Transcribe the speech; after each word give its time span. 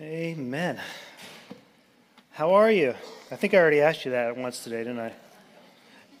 Amen. 0.00 0.80
How 2.30 2.54
are 2.54 2.70
you? 2.70 2.94
I 3.30 3.36
think 3.36 3.52
I 3.52 3.58
already 3.58 3.82
asked 3.82 4.06
you 4.06 4.12
that 4.12 4.34
once 4.38 4.64
today, 4.64 4.78
didn't 4.78 5.00
I? 5.00 5.12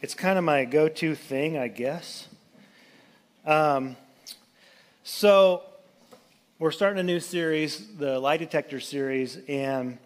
It's 0.02 0.14
kind 0.14 0.38
of 0.38 0.44
my 0.44 0.66
go 0.66 0.88
to 0.88 1.14
thing, 1.14 1.56
I 1.56 1.68
guess. 1.68 2.28
Um, 3.46 3.96
so, 5.04 5.62
we're 6.58 6.70
starting 6.70 7.00
a 7.00 7.02
new 7.02 7.18
series, 7.18 7.96
the 7.96 8.18
lie 8.18 8.36
detector 8.36 8.78
series, 8.78 9.38
and 9.48 9.96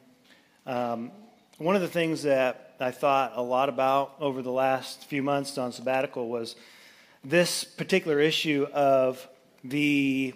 um, 0.65 1.11
one 1.59 1.75
of 1.75 1.83
the 1.83 1.89
things 1.89 2.23
that 2.23 2.77
I 2.79 2.93
thought 2.93 3.33
a 3.35 3.43
lot 3.43 3.69
about 3.69 4.15
over 4.21 4.43
the 4.43 4.53
last 4.53 5.07
few 5.07 5.25
months 5.25 5.59
on 5.59 5.73
sabbatical 5.73 6.29
was 6.29 6.55
this 7.25 7.65
particular 7.65 8.21
issue 8.21 8.69
of 8.73 9.27
the 9.65 10.35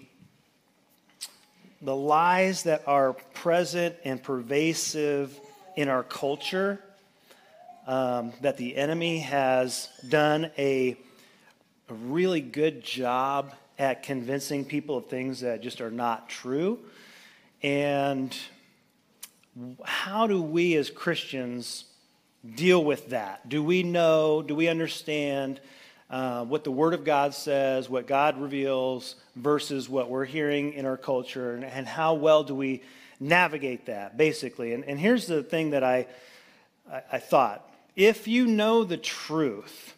the 1.83 1.97
lies 1.97 2.65
that 2.65 2.87
are 2.87 3.15
present 3.35 3.97
and 4.05 4.23
pervasive 4.23 5.39
in 5.77 5.89
our 5.89 6.03
culture 6.03 6.79
um, 7.87 8.33
that 8.43 8.57
the 8.57 8.77
enemy 8.77 9.21
has 9.21 9.89
done 10.09 10.51
a, 10.59 10.97
a 11.89 11.95
really 11.95 12.41
good 12.41 12.85
job 12.85 13.55
at 13.79 14.03
convincing 14.03 14.65
people 14.65 14.99
of 14.99 15.07
things 15.07 15.41
that 15.41 15.63
just 15.63 15.81
are 15.81 15.91
not 15.91 16.29
true. 16.29 16.79
And 17.63 18.37
how 19.85 20.27
do 20.27 20.41
we 20.41 20.77
as 20.77 20.91
christians 20.91 21.85
deal 22.55 22.85
with 22.85 23.09
that? 23.09 23.49
Do 23.49 23.63
we 23.63 23.83
know 23.83 24.43
do 24.43 24.55
we 24.55 24.69
understand 24.69 25.61
uh, 26.11 26.45
what 26.45 26.65
the 26.65 26.73
Word 26.73 26.93
of 26.93 27.05
God 27.05 27.35
says, 27.35 27.89
what 27.89 28.07
God 28.07 28.41
reveals, 28.41 29.15
versus 29.37 29.89
what 29.89 30.11
we're 30.11 30.25
hearing 30.25 30.73
in 30.73 30.85
our 30.85 30.97
culture, 30.97 31.55
and, 31.55 31.65
and 31.65 31.87
how 31.87 32.15
well 32.15 32.43
do 32.43 32.55
we 32.55 32.83
navigate 33.21 33.87
that, 33.87 34.17
basically. 34.17 34.73
And, 34.73 34.85
and 34.85 34.99
here's 34.99 35.27
the 35.27 35.43
thing 35.43 35.71
that 35.71 35.85
I, 35.85 36.07
I, 36.91 37.03
I 37.13 37.19
thought 37.19 37.67
if 37.95 38.27
you 38.27 38.47
know 38.47 38.83
the 38.85 38.97
truth, 38.97 39.95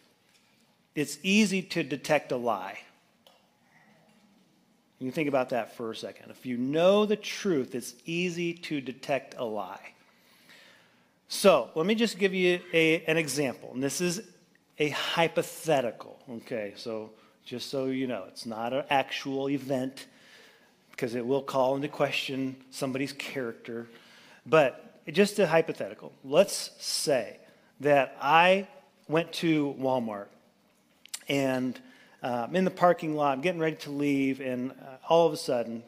it's 0.93 1.17
easy 1.23 1.61
to 1.61 1.83
detect 1.83 2.31
a 2.31 2.37
lie. 2.37 2.79
You 4.99 5.11
think 5.11 5.27
about 5.27 5.49
that 5.49 5.75
for 5.75 5.91
a 5.91 5.95
second. 5.95 6.31
If 6.31 6.45
you 6.45 6.57
know 6.57 7.05
the 7.05 7.15
truth, 7.15 7.75
it's 7.75 7.93
easy 8.05 8.53
to 8.53 8.79
detect 8.79 9.35
a 9.37 9.43
lie. 9.43 9.93
So 11.27 11.69
let 11.75 11.85
me 11.85 11.95
just 11.95 12.19
give 12.19 12.33
you 12.33 12.59
a, 12.73 13.03
an 13.05 13.17
example. 13.17 13.71
And 13.73 13.83
this 13.83 13.99
is 13.99 14.21
a 14.79 14.89
hypothetical. 14.89 16.19
Okay, 16.29 16.73
so 16.75 17.11
just 17.45 17.69
so 17.69 17.85
you 17.85 18.07
know, 18.07 18.25
it's 18.27 18.45
not 18.45 18.73
an 18.73 18.83
actual 18.89 19.49
event 19.49 20.07
because 20.91 21.15
it 21.15 21.25
will 21.25 21.41
call 21.41 21.75
into 21.75 21.87
question 21.87 22.55
somebody's 22.71 23.13
character. 23.13 23.87
But 24.45 25.01
just 25.11 25.39
a 25.39 25.47
hypothetical. 25.47 26.13
Let's 26.23 26.71
say 26.79 27.37
that 27.79 28.15
I 28.21 28.67
went 29.07 29.33
to 29.33 29.75
Walmart 29.79 30.27
and 31.27 31.79
uh, 32.21 32.45
I'm 32.47 32.55
in 32.55 32.63
the 32.63 32.71
parking 32.71 33.15
lot, 33.15 33.33
I'm 33.33 33.41
getting 33.41 33.59
ready 33.59 33.75
to 33.77 33.91
leave, 33.91 34.39
and 34.39 34.71
uh, 34.71 34.95
all 35.09 35.27
of 35.27 35.33
a 35.33 35.37
sudden, 35.37 35.83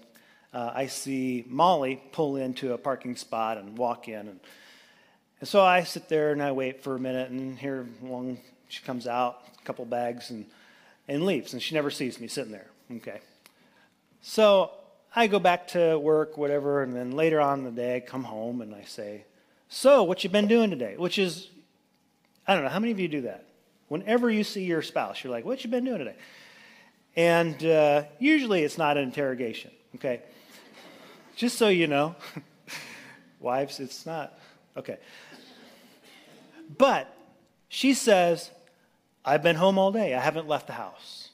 uh, 0.53 0.71
I 0.73 0.87
see 0.87 1.45
Molly 1.47 2.01
pull 2.11 2.35
into 2.35 2.73
a 2.73 2.77
parking 2.77 3.15
spot 3.15 3.57
and 3.57 3.77
walk 3.77 4.09
in. 4.09 4.27
And, 4.27 4.39
and 5.39 5.47
so 5.47 5.63
I 5.63 5.83
sit 5.83 6.09
there 6.09 6.33
and 6.33 6.43
I 6.43 6.51
wait 6.51 6.83
for 6.83 6.95
a 6.95 6.99
minute, 6.99 7.29
and 7.29 7.57
here 7.57 7.87
along 8.03 8.39
she 8.67 8.83
comes 8.83 9.07
out, 9.07 9.43
a 9.59 9.63
couple 9.65 9.85
bags, 9.85 10.29
and, 10.29 10.45
and 11.07 11.25
leaves. 11.25 11.53
And 11.53 11.61
she 11.61 11.75
never 11.75 11.89
sees 11.89 12.19
me 12.19 12.27
sitting 12.27 12.51
there. 12.51 12.67
Okay. 12.91 13.19
So 14.21 14.71
I 15.15 15.27
go 15.27 15.39
back 15.39 15.67
to 15.69 15.97
work, 15.97 16.37
whatever, 16.37 16.83
and 16.83 16.93
then 16.93 17.11
later 17.11 17.39
on 17.39 17.59
in 17.59 17.65
the 17.65 17.71
day, 17.71 17.97
I 17.97 17.99
come 18.01 18.23
home 18.23 18.61
and 18.61 18.75
I 18.75 18.83
say, 18.83 19.25
So, 19.69 20.03
what 20.03 20.23
you 20.23 20.29
been 20.29 20.47
doing 20.47 20.69
today? 20.69 20.95
Which 20.97 21.17
is, 21.17 21.49
I 22.47 22.53
don't 22.53 22.63
know, 22.63 22.69
how 22.69 22.79
many 22.79 22.91
of 22.91 22.99
you 22.99 23.07
do 23.07 23.21
that? 23.21 23.45
Whenever 23.87 24.29
you 24.29 24.43
see 24.43 24.65
your 24.65 24.81
spouse, 24.81 25.23
you're 25.23 25.31
like, 25.31 25.45
What 25.45 25.63
you 25.63 25.69
been 25.69 25.85
doing 25.85 25.99
today? 25.99 26.15
And 27.15 27.63
uh, 27.63 28.03
usually 28.19 28.63
it's 28.63 28.77
not 28.77 28.97
an 28.97 29.03
interrogation, 29.03 29.71
okay? 29.95 30.21
Just 31.37 31.57
so 31.57 31.69
you 31.69 31.87
know, 31.87 32.15
wives, 33.39 33.79
it's 33.79 34.05
not. 34.05 34.37
Okay. 34.75 34.97
But 36.77 37.14
she 37.69 37.93
says, 37.93 38.51
I've 39.23 39.41
been 39.41 39.55
home 39.55 39.77
all 39.77 39.91
day. 39.91 40.13
I 40.13 40.19
haven't 40.19 40.47
left 40.47 40.67
the 40.67 40.73
house. 40.73 41.29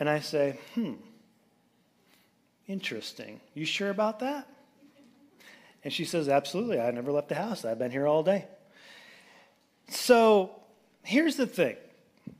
And 0.00 0.08
I 0.08 0.20
say, 0.20 0.58
hmm, 0.74 0.94
interesting. 2.66 3.40
You 3.54 3.64
sure 3.64 3.90
about 3.90 4.20
that? 4.20 4.48
And 5.84 5.92
she 5.92 6.04
says, 6.04 6.28
absolutely. 6.28 6.80
I 6.80 6.90
never 6.90 7.12
left 7.12 7.28
the 7.28 7.34
house. 7.34 7.64
I've 7.64 7.78
been 7.78 7.90
here 7.90 8.06
all 8.06 8.22
day. 8.22 8.46
So 9.88 10.50
here's 11.02 11.36
the 11.36 11.46
thing. 11.46 11.76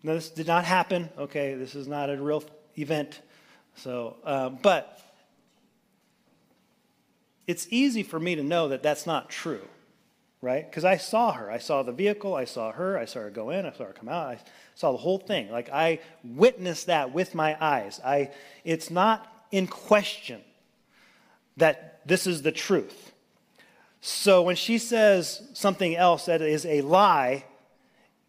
Now, 0.03 0.15
this 0.15 0.31
did 0.31 0.47
not 0.47 0.65
happen. 0.65 1.11
Okay, 1.19 1.55
this 1.55 1.75
is 1.75 1.87
not 1.87 2.09
a 2.09 2.17
real 2.21 2.43
event. 2.79 3.21
So, 3.77 4.17
uh, 4.25 4.49
but 4.49 5.01
it's 7.47 7.67
easy 7.71 8.03
for 8.03 8.19
me 8.19 8.34
to 8.37 8.43
know 8.43 8.69
that 8.69 8.83
that's 8.83 9.07
not 9.07 9.29
true 9.29 9.69
right? 10.42 10.69
Because 10.69 10.84
I 10.84 10.97
saw 10.97 11.32
her. 11.32 11.50
I 11.50 11.58
saw 11.58 11.82
the 11.84 11.92
vehicle. 11.92 12.34
I 12.34 12.44
saw 12.44 12.72
her. 12.72 12.98
I 12.98 13.04
saw 13.04 13.20
her 13.20 13.30
go 13.30 13.50
in. 13.50 13.64
I 13.64 13.72
saw 13.72 13.84
her 13.84 13.92
come 13.92 14.08
out. 14.08 14.26
I 14.26 14.38
saw 14.75 14.91
the 14.91 14.98
whole 14.98 15.19
thing. 15.19 15.50
Like 15.50 15.70
I 15.70 16.00
witnessed 16.25 16.86
that 16.86 17.14
with 17.14 17.34
my 17.34 17.56
eyes. 17.64 18.00
I, 18.04 18.30
it's 18.64 18.91
not 18.91 19.26
in 19.53 19.69
question 19.69 20.41
that 21.56 22.00
this 22.06 22.26
is 22.26 22.42
the 22.42 22.53
truth. 22.53 23.12
So 24.00 24.42
when 24.42 24.56
she 24.56 24.78
says 24.78 25.48
something 25.54 25.94
else 25.94 26.26
that 26.26 26.42
is 26.42 26.66
a 26.66 26.80
lie, 26.80 27.44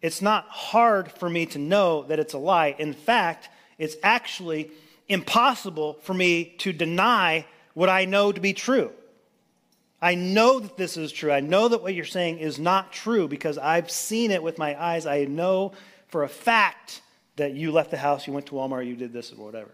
it's 0.00 0.22
not 0.22 0.46
hard 0.48 1.10
for 1.10 1.28
me 1.28 1.46
to 1.46 1.58
know 1.58 2.04
that 2.04 2.20
it's 2.20 2.34
a 2.34 2.38
lie. 2.38 2.76
In 2.78 2.92
fact, 2.92 3.48
it's 3.76 3.96
actually 4.04 4.70
impossible 5.08 5.94
for 6.02 6.14
me 6.14 6.54
to 6.58 6.72
deny 6.72 7.44
what 7.72 7.88
I 7.88 8.04
know 8.04 8.30
to 8.30 8.40
be 8.40 8.52
true. 8.52 8.92
I 10.04 10.16
know 10.16 10.60
that 10.60 10.76
this 10.76 10.98
is 10.98 11.10
true. 11.10 11.32
I 11.32 11.40
know 11.40 11.66
that 11.66 11.80
what 11.82 11.94
you're 11.94 12.04
saying 12.04 12.36
is 12.36 12.58
not 12.58 12.92
true 12.92 13.26
because 13.26 13.56
I've 13.56 13.90
seen 13.90 14.32
it 14.32 14.42
with 14.42 14.58
my 14.58 14.78
eyes. 14.78 15.06
I 15.06 15.24
know 15.24 15.72
for 16.08 16.24
a 16.24 16.28
fact 16.28 17.00
that 17.36 17.54
you 17.54 17.72
left 17.72 17.90
the 17.90 17.96
house, 17.96 18.26
you 18.26 18.34
went 18.34 18.44
to 18.48 18.52
Walmart, 18.52 18.86
you 18.86 18.96
did 18.96 19.14
this 19.14 19.32
or 19.32 19.42
whatever. 19.42 19.70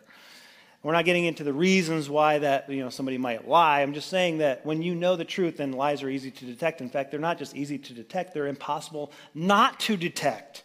We're 0.84 0.92
not 0.92 1.04
getting 1.04 1.24
into 1.24 1.42
the 1.42 1.52
reasons 1.52 2.08
why 2.08 2.38
that 2.38 2.70
you 2.70 2.78
know 2.78 2.90
somebody 2.90 3.18
might 3.18 3.48
lie. 3.48 3.80
I'm 3.80 3.92
just 3.92 4.08
saying 4.08 4.38
that 4.38 4.64
when 4.64 4.82
you 4.82 4.94
know 4.94 5.16
the 5.16 5.24
truth, 5.24 5.56
then 5.56 5.72
lies 5.72 6.00
are 6.04 6.08
easy 6.08 6.30
to 6.30 6.44
detect. 6.44 6.80
In 6.80 6.90
fact, 6.90 7.10
they're 7.10 7.18
not 7.18 7.36
just 7.36 7.56
easy 7.56 7.76
to 7.78 7.92
detect, 7.92 8.32
they're 8.32 8.46
impossible 8.46 9.10
not 9.34 9.80
to 9.80 9.96
detect 9.96 10.62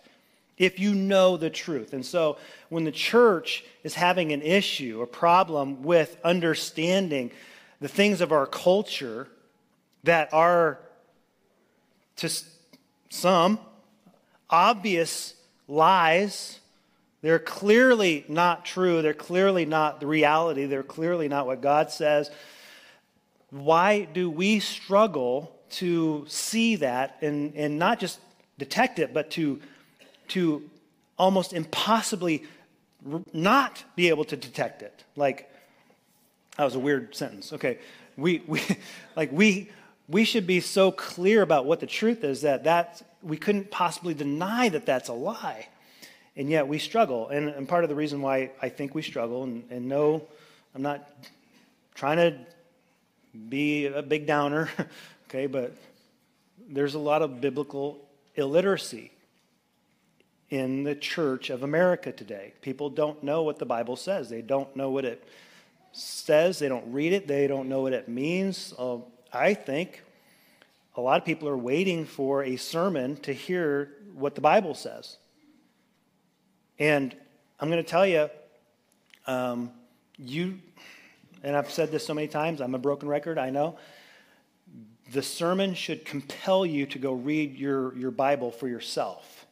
if 0.60 0.80
you 0.80 0.94
know 0.94 1.38
the 1.38 1.50
truth. 1.50 1.94
And 1.94 2.06
so 2.06 2.38
when 2.70 2.84
the 2.84 2.92
church 2.92 3.66
is 3.84 3.96
having 3.96 4.32
an 4.32 4.44
issue, 4.44 5.02
a 5.02 5.08
problem 5.08 5.82
with 5.82 6.18
understanding 6.24 7.32
the 7.82 7.88
things 7.88 8.22
of 8.22 8.32
our 8.32 8.46
culture, 8.46 9.28
that 10.06 10.34
are, 10.34 10.80
to 12.18 12.30
some, 13.10 13.60
obvious 14.50 15.34
lies. 15.68 16.60
They're 17.22 17.40
clearly 17.40 18.24
not 18.28 18.66
true. 18.66 19.02
They're 19.02 19.14
clearly 19.14 19.66
not 19.66 20.00
the 20.00 20.08
reality. 20.08 20.66
They're 20.66 20.84
clearly 20.84 21.28
not 21.28 21.48
what 21.48 21.62
God 21.62 21.92
says. 21.92 22.30
Why 23.50 24.04
do 24.04 24.30
we 24.30 24.60
struggle 24.60 25.56
to 25.72 26.26
see 26.28 26.76
that 26.78 27.18
and, 27.22 27.56
and 27.56 27.80
not 27.80 28.00
just 28.00 28.20
detect 28.58 29.00
it, 29.00 29.14
but 29.14 29.32
to, 29.32 29.60
to 30.30 30.70
almost 31.18 31.54
impossibly 31.54 32.44
not 33.34 33.84
be 33.96 34.10
able 34.10 34.26
to 34.26 34.38
detect 34.38 34.84
it? 34.84 35.04
Like, 35.16 35.50
that 36.58 36.64
was 36.64 36.76
a 36.76 36.80
weird 36.80 37.16
sentence. 37.16 37.54
Okay. 37.54 37.80
We, 38.18 38.44
we, 38.46 38.62
like, 39.16 39.32
we, 39.32 39.70
we 40.08 40.24
should 40.24 40.46
be 40.46 40.60
so 40.60 40.92
clear 40.92 41.42
about 41.42 41.66
what 41.66 41.80
the 41.80 41.88
truth 41.88 42.24
is 42.24 42.42
that 42.42 42.64
that 42.66 43.02
we 43.24 43.38
couldn't 43.38 43.72
possibly 43.72 44.14
deny 44.14 44.70
that 44.70 44.86
that's 44.86 45.10
a 45.10 45.14
lie. 45.14 45.68
And 46.38 46.50
yet 46.50 46.68
we 46.68 46.80
struggle. 46.80 47.30
And, 47.30 47.50
and 47.50 47.68
part 47.68 47.84
of 47.84 47.90
the 47.90 47.96
reason 47.96 48.22
why 48.22 48.52
i 48.62 48.70
think 48.70 48.94
we 48.94 49.02
struggle 49.02 49.44
and, 49.44 49.64
and 49.70 49.88
no 49.88 50.24
i'm 50.74 50.82
not 50.82 51.10
trying 51.94 52.18
to 52.18 52.38
be 53.50 53.88
a 53.88 54.02
big 54.02 54.28
downer 54.28 54.70
okay 55.30 55.48
but 55.48 55.76
there's 56.70 56.96
a 56.96 57.00
lot 57.00 57.22
of 57.22 57.42
biblical 57.42 58.00
illiteracy 58.36 59.12
in 60.50 60.84
the 60.84 60.96
church 60.96 61.50
of 61.50 61.64
america 61.64 62.12
today. 62.12 62.54
People 62.62 62.90
don't 62.90 63.24
know 63.24 63.44
what 63.44 63.58
the 63.58 63.66
bible 63.66 63.96
says. 63.96 64.30
They 64.30 64.42
don't 64.42 64.74
know 64.76 64.92
what 64.92 65.06
it 65.06 65.28
says. 65.92 66.60
They 66.60 66.68
don't 66.68 66.92
read 66.92 67.14
it. 67.14 67.28
They 67.28 67.48
don't 67.48 67.70
know 67.70 67.82
what 67.82 67.94
it 67.94 68.08
means. 68.08 68.74
Uh, 68.78 68.98
I 69.36 69.54
think 69.54 70.02
a 70.96 71.02
lot 71.02 71.20
of 71.20 71.26
people 71.26 71.50
are 71.50 71.58
waiting 71.58 72.06
for 72.06 72.44
a 72.44 72.56
sermon 72.56 73.18
to 73.18 73.34
hear 73.34 73.92
what 74.14 74.34
the 74.34 74.42
Bible 74.42 74.74
says. 74.74 75.18
And 76.80 77.16
I'm 77.60 77.70
going 77.70 77.84
to 77.84 77.90
tell 77.90 78.08
you, 78.08 78.30
um, 79.28 79.72
you, 80.18 80.60
and 81.44 81.56
I've 81.56 81.70
said 81.70 81.92
this 81.92 82.06
so 82.06 82.14
many 82.14 82.28
times, 82.28 82.62
I'm 82.62 82.76
a 82.76 82.80
broken 82.80 83.10
record, 83.10 83.38
I 83.38 83.50
know. 83.50 83.78
The 85.12 85.22
sermon 85.22 85.74
should 85.74 86.06
compel 86.06 86.66
you 86.66 86.86
to 86.88 86.98
go 86.98 87.14
read 87.14 87.58
your, 87.58 87.96
your 87.98 88.12
Bible 88.12 88.52
for 88.52 88.68
yourself. 88.68 89.46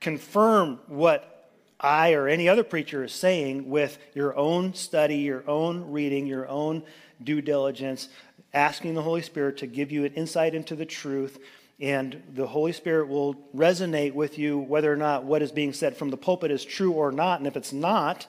Confirm 0.00 0.78
what 0.86 1.50
I 1.80 2.12
or 2.12 2.28
any 2.28 2.48
other 2.48 2.64
preacher 2.64 3.04
is 3.04 3.12
saying 3.12 3.68
with 3.68 3.98
your 4.14 4.36
own 4.36 4.74
study, 4.74 5.16
your 5.16 5.48
own 5.48 5.90
reading, 5.90 6.26
your 6.26 6.48
own 6.48 6.82
due 7.22 7.42
diligence, 7.42 8.08
asking 8.54 8.94
the 8.94 9.02
Holy 9.02 9.22
Spirit 9.22 9.58
to 9.58 9.66
give 9.66 9.92
you 9.92 10.04
an 10.04 10.14
insight 10.14 10.54
into 10.54 10.74
the 10.76 10.86
truth 10.86 11.38
and 11.80 12.22
the 12.34 12.46
Holy 12.46 12.72
Spirit 12.72 13.08
will 13.08 13.34
resonate 13.54 14.14
with 14.14 14.38
you 14.38 14.58
whether 14.58 14.92
or 14.92 14.96
not 14.96 15.24
what 15.24 15.42
is 15.42 15.50
being 15.50 15.72
said 15.72 15.96
from 15.96 16.10
the 16.10 16.16
pulpit 16.16 16.50
is 16.50 16.64
true 16.64 16.92
or 16.92 17.10
not. 17.10 17.40
And 17.40 17.46
if 17.48 17.56
it's 17.56 17.72
not, 17.72 18.26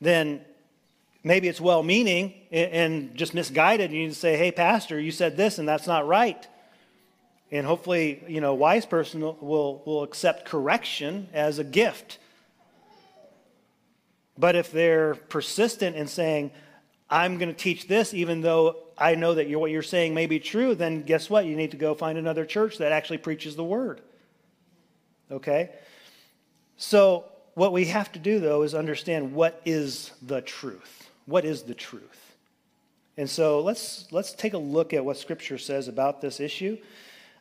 then 0.00 0.40
maybe 1.22 1.46
it's 1.48 1.60
well 1.60 1.82
meaning 1.82 2.32
and 2.50 3.14
just 3.14 3.34
misguided. 3.34 3.92
You 3.92 4.04
need 4.04 4.08
to 4.08 4.18
say, 4.18 4.36
hey, 4.36 4.50
Pastor, 4.50 4.98
you 4.98 5.10
said 5.10 5.36
this 5.36 5.58
and 5.58 5.68
that's 5.68 5.86
not 5.86 6.06
right. 6.06 6.46
And 7.52 7.66
hopefully, 7.66 8.24
you 8.26 8.40
know, 8.40 8.52
a 8.52 8.54
wise 8.54 8.86
person 8.86 9.20
will, 9.20 9.82
will 9.84 10.02
accept 10.02 10.46
correction 10.46 11.28
as 11.34 11.58
a 11.58 11.64
gift. 11.64 12.18
But 14.38 14.56
if 14.56 14.72
they're 14.72 15.16
persistent 15.16 15.96
in 15.96 16.06
saying, 16.06 16.50
I'm 17.10 17.38
going 17.38 17.48
to 17.48 17.54
teach 17.54 17.88
this, 17.88 18.14
even 18.14 18.40
though 18.40 18.76
I 18.96 19.16
know 19.16 19.34
that 19.34 19.48
you're, 19.48 19.58
what 19.58 19.72
you're 19.72 19.82
saying 19.82 20.14
may 20.14 20.26
be 20.26 20.38
true, 20.38 20.76
then 20.76 21.02
guess 21.02 21.28
what? 21.28 21.44
You 21.44 21.56
need 21.56 21.72
to 21.72 21.76
go 21.76 21.94
find 21.94 22.16
another 22.16 22.46
church 22.46 22.78
that 22.78 22.92
actually 22.92 23.18
preaches 23.18 23.56
the 23.56 23.64
word. 23.64 24.00
Okay? 25.30 25.70
So, 26.76 27.24
what 27.54 27.72
we 27.72 27.86
have 27.86 28.12
to 28.12 28.18
do, 28.18 28.38
though, 28.38 28.62
is 28.62 28.74
understand 28.74 29.32
what 29.32 29.60
is 29.64 30.12
the 30.22 30.40
truth. 30.40 31.10
What 31.26 31.44
is 31.44 31.62
the 31.62 31.74
truth? 31.74 32.34
And 33.16 33.28
so 33.28 33.60
let's, 33.60 34.06
let's 34.12 34.32
take 34.32 34.54
a 34.54 34.58
look 34.58 34.94
at 34.94 35.04
what 35.04 35.18
Scripture 35.18 35.58
says 35.58 35.88
about 35.88 36.20
this 36.20 36.40
issue. 36.40 36.78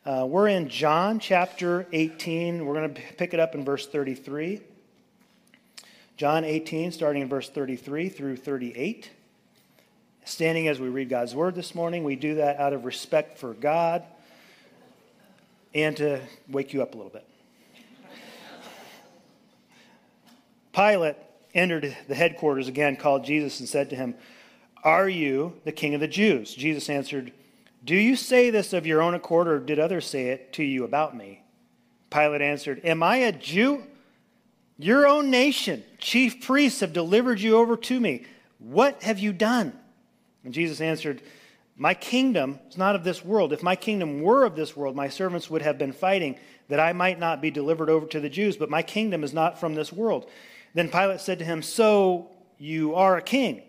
Uh, 0.06 0.26
we're 0.28 0.48
in 0.48 0.68
John 0.68 1.20
chapter 1.20 1.88
18. 1.94 2.66
We're 2.66 2.74
going 2.74 2.94
to 2.94 3.02
pick 3.18 3.34
it 3.34 3.40
up 3.40 3.54
in 3.54 3.64
verse 3.64 3.88
33. 3.88 4.62
John 6.18 6.44
18, 6.44 6.92
starting 6.92 7.22
in 7.22 7.30
verse 7.30 7.50
33 7.50 8.10
through 8.10 8.38
38 8.38 9.12
standing 10.30 10.68
as 10.68 10.80
we 10.80 10.88
read 10.88 11.10
God's 11.10 11.36
word 11.36 11.56
this 11.56 11.74
morning. 11.74 12.04
We 12.04 12.16
do 12.16 12.36
that 12.36 12.60
out 12.60 12.74
of 12.74 12.86
respect 12.86 13.40
for 13.40 13.54
God 13.54 14.04
and 15.74 15.98
to 15.98 16.22
wake 16.48 16.74
you 16.74 16.82
up 16.82 16.94
a 16.94 16.98
little 16.98 17.12
bit. 17.12 17.26
Pilate 20.74 21.16
entered 21.54 21.96
the 22.08 22.16
headquarters 22.16 22.68
again, 22.68 22.96
called 22.96 23.26
Jesus, 23.26 23.60
and 23.60 23.68
said 23.68 23.90
to 23.90 23.96
him, 23.96 24.16
Are 24.84 25.10
you 25.10 25.60
the 25.66 25.72
king 25.72 25.96
of 25.96 26.00
the 26.00 26.08
Jews? 26.08 26.54
Jesus 26.54 26.90
answered, 26.90 27.32
Do 27.84 27.96
you 27.96 28.16
say 28.16 28.50
this 28.50 28.72
of 28.72 28.86
your 28.86 29.02
own 29.02 29.16
accord, 29.16 29.48
or 29.48 29.60
did 29.60 29.80
others 29.80 30.06
say 30.06 30.28
it 30.28 30.54
to 30.54 30.64
you 30.64 30.84
about 30.84 31.18
me? 31.18 31.42
Pilate 32.12 32.42
answered, 32.42 32.82
Am 32.84 33.02
I 33.04 33.18
a 33.18 33.32
Jew? 33.32 33.84
Your 34.78 35.08
own 35.08 35.30
nation, 35.30 35.84
chief 35.98 36.42
priests, 36.42 36.80
have 36.80 36.94
delivered 36.94 37.42
you 37.42 37.58
over 37.58 37.76
to 37.76 38.00
me. 38.00 38.26
What 38.60 39.04
have 39.04 39.20
you 39.20 39.34
done? 39.34 39.78
And 40.44 40.54
Jesus 40.54 40.82
answered, 40.82 41.22
My 41.76 41.94
kingdom 41.94 42.60
is 42.70 42.78
not 42.78 42.96
of 42.96 43.04
this 43.04 43.24
world. 43.24 43.54
If 43.54 43.64
my 43.64 43.76
kingdom 43.76 44.22
were 44.22 44.46
of 44.46 44.56
this 44.56 44.76
world, 44.76 44.96
my 44.96 45.10
servants 45.10 45.50
would 45.50 45.62
have 45.62 45.78
been 45.78 45.94
fighting 45.94 46.38
that 46.70 46.80
I 46.80 46.94
might 46.94 47.20
not 47.20 47.42
be 47.42 47.52
delivered 47.52 47.90
over 47.90 48.06
to 48.08 48.20
the 48.20 48.30
Jews, 48.30 48.56
but 48.56 48.70
my 48.70 48.82
kingdom 48.82 49.24
is 49.24 49.34
not 49.34 49.60
from 49.60 49.76
this 49.76 49.92
world. 49.92 50.30
Then 50.74 50.90
Pilate 50.90 51.22
said 51.22 51.40
to 51.40 51.46
him, 51.46 51.62
So 51.62 52.30
you 52.58 52.96
are 52.96 53.18
a 53.18 53.22
king? 53.22 53.64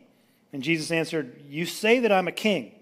And 0.53 0.63
Jesus 0.63 0.91
answered, 0.91 1.43
You 1.49 1.67
say 1.67 2.01
that 2.01 2.13
I'm 2.13 2.29
a 2.29 2.33
king. 2.33 2.73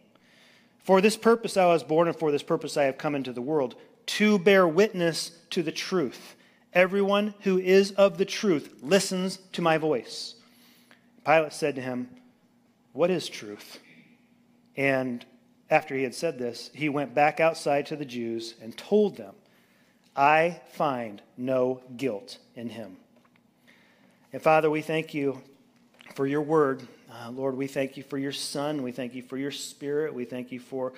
For 0.81 1.01
this 1.01 1.17
purpose 1.17 1.57
I 1.57 1.67
was 1.67 1.85
born, 1.85 2.09
and 2.09 2.19
for 2.19 2.33
this 2.33 2.43
purpose 2.43 2.77
I 2.77 2.85
have 2.85 2.99
come 2.99 3.15
into 3.15 3.33
the 3.33 3.43
world, 3.43 3.75
to 4.07 4.39
bear 4.39 4.67
witness 4.67 5.33
to 5.51 5.63
the 5.63 5.73
truth. 5.73 6.35
Everyone 6.73 7.35
who 7.41 7.59
is 7.59 7.93
of 7.93 8.19
the 8.19 8.25
truth 8.25 8.79
listens 8.83 9.39
to 9.53 9.63
my 9.63 9.79
voice. 9.79 10.35
Pilate 11.27 11.53
said 11.53 11.75
to 11.75 11.83
him, 11.83 12.09
what 12.99 13.13
is 13.13 13.29
truth? 13.29 13.79
And 14.77 15.25
after 15.71 15.95
he 15.95 16.03
had 16.03 16.17
said 16.17 16.37
this, 16.37 16.69
he 16.75 16.89
went 16.89 17.15
back 17.15 17.39
outside 17.39 17.87
to 17.87 17.97
the 17.97 18.05
Jews 18.05 18.57
and 18.61 18.77
told 18.77 19.17
them, 19.17 19.37
I 20.17 20.61
find 20.73 21.23
no 21.37 21.81
guilt 21.97 22.39
in 22.57 22.71
him. 22.71 22.97
And 24.33 24.43
Father, 24.43 24.69
we 24.69 24.83
thank 24.83 25.15
you 25.15 25.41
for 26.17 26.27
your 26.27 26.43
word. 26.43 26.89
Uh, 27.09 27.31
Lord, 27.31 27.57
we 27.57 27.69
thank 27.69 27.97
you 27.97 28.03
for 28.03 28.19
your 28.19 28.33
Son. 28.33 28.83
We 28.83 28.91
thank 28.91 29.15
you 29.15 29.23
for 29.23 29.37
your 29.37 29.53
Spirit. 29.53 30.13
We 30.13 30.25
thank 30.25 30.51
you 30.51 30.59
for 30.59 30.93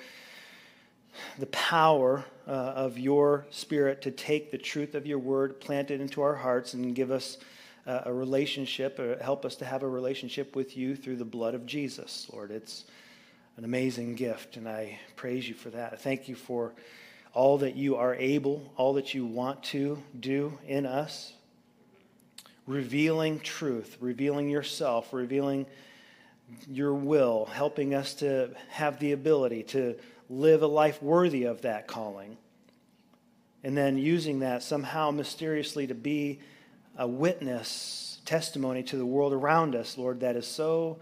the 1.38 1.48
power 1.48 2.24
uh, 2.48 2.50
of 2.50 2.98
your 2.98 3.44
Spirit 3.50 4.00
to 4.00 4.10
take 4.10 4.50
the 4.50 4.56
truth 4.56 4.94
of 4.94 5.06
your 5.06 5.18
word, 5.18 5.60
plant 5.60 5.90
it 5.90 6.00
into 6.00 6.22
our 6.22 6.36
hearts, 6.36 6.72
and 6.72 6.94
give 6.94 7.10
us 7.10 7.36
uh, 7.86 8.02
a 8.06 8.12
relationship, 8.12 8.98
or 8.98 9.16
help 9.22 9.44
us 9.44 9.56
to 9.56 9.64
have 9.64 9.82
a 9.82 9.88
relationship 9.88 10.54
with 10.54 10.76
you 10.76 10.96
through 10.96 11.16
the 11.16 11.24
blood 11.24 11.54
of 11.54 11.66
Jesus, 11.66 12.28
Lord. 12.32 12.50
It's 12.50 12.84
an 13.56 13.64
amazing 13.64 14.14
gift, 14.14 14.56
and 14.56 14.68
I 14.68 14.98
praise 15.16 15.48
you 15.48 15.54
for 15.54 15.70
that. 15.70 15.92
I 15.92 15.96
thank 15.96 16.28
you 16.28 16.34
for 16.34 16.74
all 17.32 17.58
that 17.58 17.76
you 17.76 17.96
are 17.96 18.14
able, 18.14 18.72
all 18.76 18.94
that 18.94 19.14
you 19.14 19.24
want 19.24 19.62
to 19.64 20.02
do 20.18 20.58
in 20.66 20.86
us, 20.86 21.32
revealing 22.66 23.40
truth, 23.40 23.96
revealing 24.00 24.48
yourself, 24.48 25.12
revealing 25.12 25.66
your 26.68 26.94
will, 26.94 27.46
helping 27.46 27.94
us 27.94 28.14
to 28.14 28.50
have 28.68 28.98
the 28.98 29.12
ability 29.12 29.62
to 29.62 29.96
live 30.28 30.62
a 30.62 30.66
life 30.66 31.02
worthy 31.02 31.44
of 31.44 31.62
that 31.62 31.86
calling. 31.86 32.36
And 33.62 33.76
then 33.76 33.98
using 33.98 34.40
that 34.40 34.62
somehow 34.62 35.10
mysteriously 35.10 35.86
to 35.88 35.94
be 35.94 36.40
a 37.00 37.08
witness, 37.08 38.18
testimony 38.26 38.82
to 38.82 38.96
the 38.96 39.06
world 39.06 39.32
around 39.32 39.74
us, 39.74 39.96
Lord, 39.96 40.20
that 40.20 40.36
is 40.36 40.46
so 40.46 40.98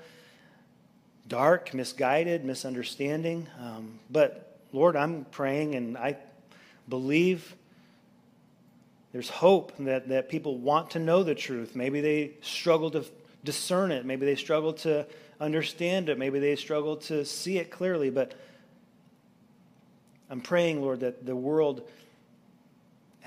dark, 1.26 1.74
misguided, 1.74 2.44
misunderstanding. 2.44 3.48
Um, 3.60 3.98
but 4.08 4.60
Lord, 4.72 4.94
I'm 4.94 5.26
praying 5.32 5.74
and 5.74 5.98
I 5.98 6.16
believe 6.88 7.56
there's 9.12 9.28
hope 9.28 9.72
that, 9.80 10.08
that 10.08 10.28
people 10.28 10.56
want 10.56 10.90
to 10.92 11.00
know 11.00 11.24
the 11.24 11.34
truth. 11.34 11.74
Maybe 11.74 12.00
they 12.00 12.30
struggle 12.42 12.92
to 12.92 13.04
discern 13.42 13.90
it. 13.90 14.06
Maybe 14.06 14.24
they 14.24 14.36
struggle 14.36 14.74
to 14.74 15.04
understand 15.40 16.08
it. 16.08 16.16
Maybe 16.16 16.38
they 16.38 16.54
struggle 16.54 16.96
to 16.96 17.24
see 17.24 17.58
it 17.58 17.72
clearly. 17.72 18.10
But 18.10 18.34
I'm 20.30 20.42
praying, 20.42 20.80
Lord, 20.80 21.00
that 21.00 21.26
the 21.26 21.34
world 21.34 21.88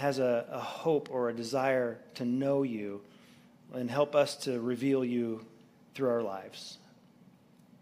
has 0.01 0.17
a, 0.17 0.47
a 0.51 0.59
hope 0.59 1.09
or 1.11 1.29
a 1.29 1.33
desire 1.33 1.99
to 2.15 2.25
know 2.25 2.63
you 2.63 3.01
and 3.73 3.89
help 3.89 4.15
us 4.15 4.35
to 4.35 4.59
reveal 4.59 5.05
you 5.05 5.45
through 5.93 6.09
our 6.09 6.23
lives, 6.23 6.79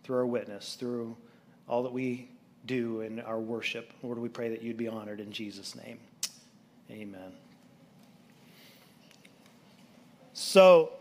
through 0.04 0.18
our 0.18 0.26
witness, 0.26 0.76
through 0.76 1.16
all 1.68 1.84
that 1.84 1.94
we 1.94 2.30
do 2.66 3.00
in 3.02 3.22
our 3.22 3.40
worship. 3.40 3.94
Lord, 4.04 4.20
we 4.20 4.28
pray 4.28 4.50
that 4.50 4.62
you'd 4.62 4.76
be 4.76 4.90
honored 4.90 5.22
in 5.22 5.32
Jesus' 5.32 5.76
name. 5.76 5.98
Amen. 6.92 7.32
So, 10.34 10.92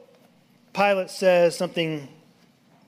Pilate 0.73 1.11
says 1.11 1.57
something 1.57 2.09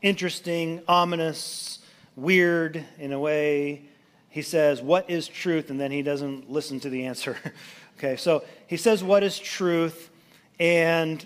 interesting, 0.02 0.82
ominous, 0.86 1.80
weird 2.14 2.84
in 2.98 3.12
a 3.12 3.18
way. 3.18 3.86
He 4.28 4.42
says, 4.42 4.80
What 4.80 5.10
is 5.10 5.26
truth? 5.26 5.70
And 5.70 5.80
then 5.80 5.90
he 5.90 6.02
doesn't 6.02 6.48
listen 6.48 6.78
to 6.80 6.90
the 6.90 7.06
answer. 7.06 7.36
Okay, 8.02 8.16
so 8.16 8.44
he 8.66 8.78
says, 8.78 9.04
What 9.04 9.22
is 9.22 9.38
truth? 9.38 10.08
And, 10.58 11.24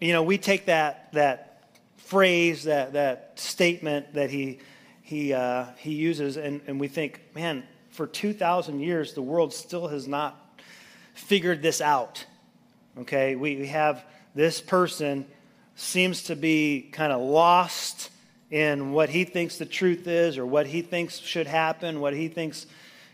you 0.00 0.14
know, 0.14 0.22
we 0.22 0.38
take 0.38 0.64
that, 0.64 1.12
that 1.12 1.68
phrase, 1.98 2.64
that, 2.64 2.94
that 2.94 3.32
statement 3.34 4.14
that 4.14 4.30
he, 4.30 4.60
he, 5.02 5.34
uh, 5.34 5.66
he 5.76 5.92
uses, 5.92 6.38
and, 6.38 6.62
and 6.66 6.80
we 6.80 6.88
think, 6.88 7.20
man, 7.34 7.64
for 7.90 8.06
2,000 8.06 8.80
years, 8.80 9.12
the 9.12 9.20
world 9.20 9.52
still 9.52 9.88
has 9.88 10.08
not 10.08 10.58
figured 11.12 11.60
this 11.60 11.82
out. 11.82 12.24
Okay, 13.00 13.36
we, 13.36 13.56
we 13.56 13.66
have 13.66 14.02
this 14.34 14.58
person 14.58 15.26
seems 15.74 16.22
to 16.24 16.34
be 16.34 16.88
kind 16.92 17.12
of 17.12 17.20
lost 17.20 18.08
in 18.50 18.92
what 18.92 19.10
he 19.10 19.24
thinks 19.24 19.58
the 19.58 19.66
truth 19.66 20.06
is 20.06 20.38
or 20.38 20.46
what 20.46 20.66
he 20.66 20.80
thinks 20.80 21.18
should 21.18 21.46
happen, 21.46 22.00
what 22.00 22.14
he 22.14 22.28
thinks 22.28 22.64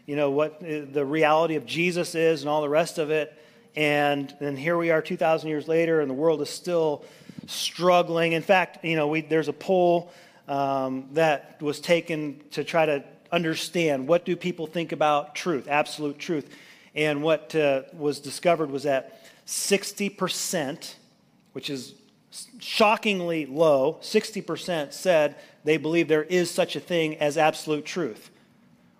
you 0.06 0.16
know, 0.16 0.30
what 0.30 0.61
the 0.61 1.04
reality 1.04 1.56
of 1.56 1.64
Jesus 1.64 2.14
is 2.14 2.42
and 2.42 2.49
all 2.49 2.62
the 2.62 2.68
rest 2.68 2.99
of 2.99 3.11
it. 3.11 3.38
And 3.76 4.35
then 4.40 4.56
here 4.56 4.76
we 4.76 4.90
are 4.90 5.00
2,000 5.00 5.49
years 5.49 5.68
later, 5.68 6.00
and 6.00 6.11
the 6.11 6.14
world 6.14 6.42
is 6.42 6.50
still 6.50 7.04
struggling. 7.47 8.32
In 8.32 8.42
fact, 8.42 8.85
you 8.85 8.97
know, 8.97 9.09
we, 9.09 9.23
there's 9.23 9.49
a 9.49 9.52
poll 9.52 10.12
um, 10.49 11.09
that 11.12 11.61
was 11.62 11.80
taken 11.80 12.40
to 12.50 12.64
try 12.64 12.85
to 12.87 13.04
understand 13.30 14.06
what 14.06 14.25
do 14.25 14.37
people 14.37 14.66
think 14.66 14.92
about 14.92 15.35
truth, 15.35 15.68
absolute 15.68 16.18
truth. 16.18 16.50
And 16.94 17.23
what 17.23 17.54
uh, 17.54 17.82
was 17.94 18.21
discovered 18.21 18.71
was 18.71 18.82
that 18.82 19.25
60%, 19.47 20.94
which 21.52 21.71
is 21.71 21.94
shockingly 22.59 23.47
low, 23.47 23.99
60% 24.02 24.92
said 24.92 25.37
they 25.64 25.76
believe 25.76 26.09
there 26.09 26.23
is 26.25 26.50
such 26.50 26.76
a 26.76 26.80
thing 26.80 27.16
as 27.16 27.38
absolute 27.38 27.85
truth, 27.85 28.30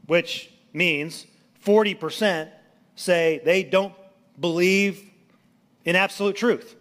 which 0.07 0.52
means 0.73 1.27
40% 1.65 2.49
say 2.97 3.41
they 3.45 3.63
don't 3.63 3.95
believe 4.41 5.11
in 5.85 5.97
absolute 5.97 6.37
truth. 6.37 6.77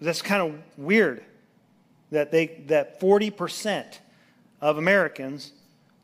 That's 0.00 0.22
kind 0.22 0.42
of 0.42 0.78
weird 0.78 1.24
that, 2.10 2.30
they, 2.30 2.46
that 2.66 3.00
40% 3.00 3.98
of 4.60 4.78
Americans 4.78 5.52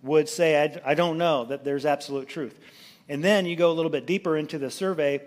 would 0.02 0.28
say, 0.28 0.62
I, 0.62 0.90
I 0.92 0.94
don't 0.94 1.18
know 1.18 1.46
that 1.46 1.64
there's 1.64 1.86
absolute 1.86 2.28
truth. 2.28 2.58
And 3.08 3.22
then 3.24 3.46
you 3.46 3.56
go 3.56 3.70
a 3.70 3.74
little 3.74 3.90
bit 3.90 4.06
deeper 4.06 4.36
into 4.36 4.58
the 4.58 4.70
survey 4.70 5.20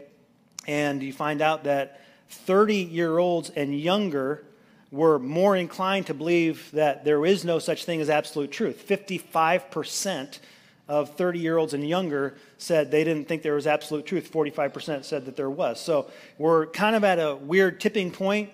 and 0.67 1.01
you 1.01 1.13
find 1.13 1.41
out 1.41 1.63
that 1.63 2.01
30 2.29 2.75
year 2.75 3.17
olds 3.17 3.49
and 3.49 3.77
younger 3.77 4.43
were 4.91 5.19
more 5.19 5.55
inclined 5.55 6.07
to 6.07 6.13
believe 6.13 6.69
that 6.71 7.03
there 7.03 7.25
is 7.25 7.43
no 7.43 7.59
such 7.59 7.85
thing 7.85 8.01
as 8.01 8.09
absolute 8.09 8.51
truth. 8.51 8.87
55% 8.87 10.39
of 10.87 11.15
30 11.15 11.39
year 11.39 11.57
olds 11.57 11.73
and 11.73 11.87
younger 11.87 12.35
said 12.57 12.89
they 12.91 13.03
didn't 13.03 13.27
think 13.27 13.41
there 13.41 13.55
was 13.55 13.67
absolute 13.67 14.05
truth. 14.05 14.31
45% 14.31 15.03
said 15.03 15.25
that 15.25 15.35
there 15.35 15.49
was. 15.49 15.79
So 15.79 16.09
we're 16.37 16.67
kind 16.67 16.95
of 16.95 17.03
at 17.03 17.19
a 17.19 17.35
weird 17.35 17.79
tipping 17.79 18.11
point 18.11 18.49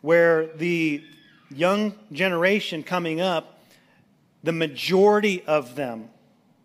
where 0.00 0.46
the 0.56 1.02
young 1.50 1.94
generation 2.12 2.82
coming 2.82 3.20
up, 3.20 3.60
the 4.42 4.52
majority 4.52 5.42
of 5.46 5.74
them, 5.74 6.08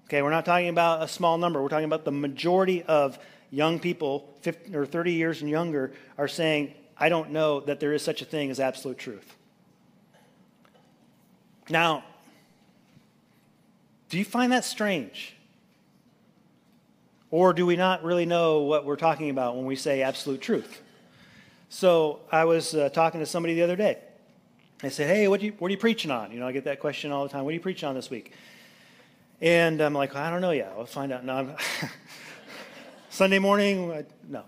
okay, 0.06 0.22
we're 0.22 0.30
not 0.30 0.46
talking 0.46 0.70
about 0.70 1.02
a 1.02 1.08
small 1.08 1.38
number, 1.38 1.62
we're 1.62 1.70
talking 1.70 1.86
about 1.86 2.06
the 2.06 2.12
majority 2.12 2.84
of 2.84 3.18
young 3.50 3.80
people, 3.80 4.34
50 4.42 4.76
or 4.76 4.86
30 4.86 5.14
years 5.14 5.42
and 5.42 5.50
younger, 5.50 5.94
are 6.18 6.28
saying, 6.28 6.74
I 7.00 7.10
don't 7.10 7.32
know 7.32 7.60
that 7.62 7.80
there 7.80 7.94
is 7.94 8.02
such 8.02 8.22
a 8.22 8.26
thing 8.26 8.50
as 8.50 8.60
absolute 8.60 8.98
truth. 8.98 9.36
Now, 11.70 12.04
do 14.10 14.18
you 14.18 14.26
find 14.26 14.52
that 14.52 14.64
strange? 14.64 15.36
Or 17.30 17.54
do 17.54 17.66
we 17.66 17.76
not 17.76 18.04
really 18.04 18.26
know 18.26 18.62
what 18.62 18.86
we're 18.86 18.96
talking 18.96 19.30
about 19.30 19.58
when 19.58 19.66
we 19.66 19.76
say 19.76 20.02
absolute 20.02 20.42
truth? 20.42 20.82
So 21.70 22.22
I 22.32 22.46
was 22.46 22.74
uh, 22.74 22.90
talking 22.90 23.20
to 23.20 23.26
somebody 23.26 23.54
the 23.54 23.64
other 23.64 23.76
day. 23.76 23.98
I 24.82 24.90
said, 24.90 25.08
Hey, 25.08 25.28
what, 25.28 25.42
you, 25.42 25.54
what 25.60 25.68
are 25.68 25.72
you 25.72 25.78
preaching 25.78 26.12
on? 26.12 26.32
You 26.32 26.40
know, 26.40 26.48
I 26.48 26.54
get 26.54 26.64
that 26.64 26.80
question 26.80 27.12
all 27.12 27.24
the 27.24 27.30
time. 27.30 27.44
What 27.44 27.50
are 27.50 27.56
you 27.56 27.60
preaching 27.60 27.90
on 27.90 27.96
this 27.96 28.10
week? 28.10 28.32
And 29.42 29.82
I'm 29.82 29.94
like, 29.94 30.16
I 30.16 30.30
don't 30.30 30.42
know 30.42 30.52
yet. 30.52 30.74
I'll 30.78 30.86
find 30.86 31.12
out. 31.12 31.26
No, 31.26 31.56
Sunday 33.10 33.40
morning, 33.40 33.92
I, 33.92 34.06
no. 34.28 34.44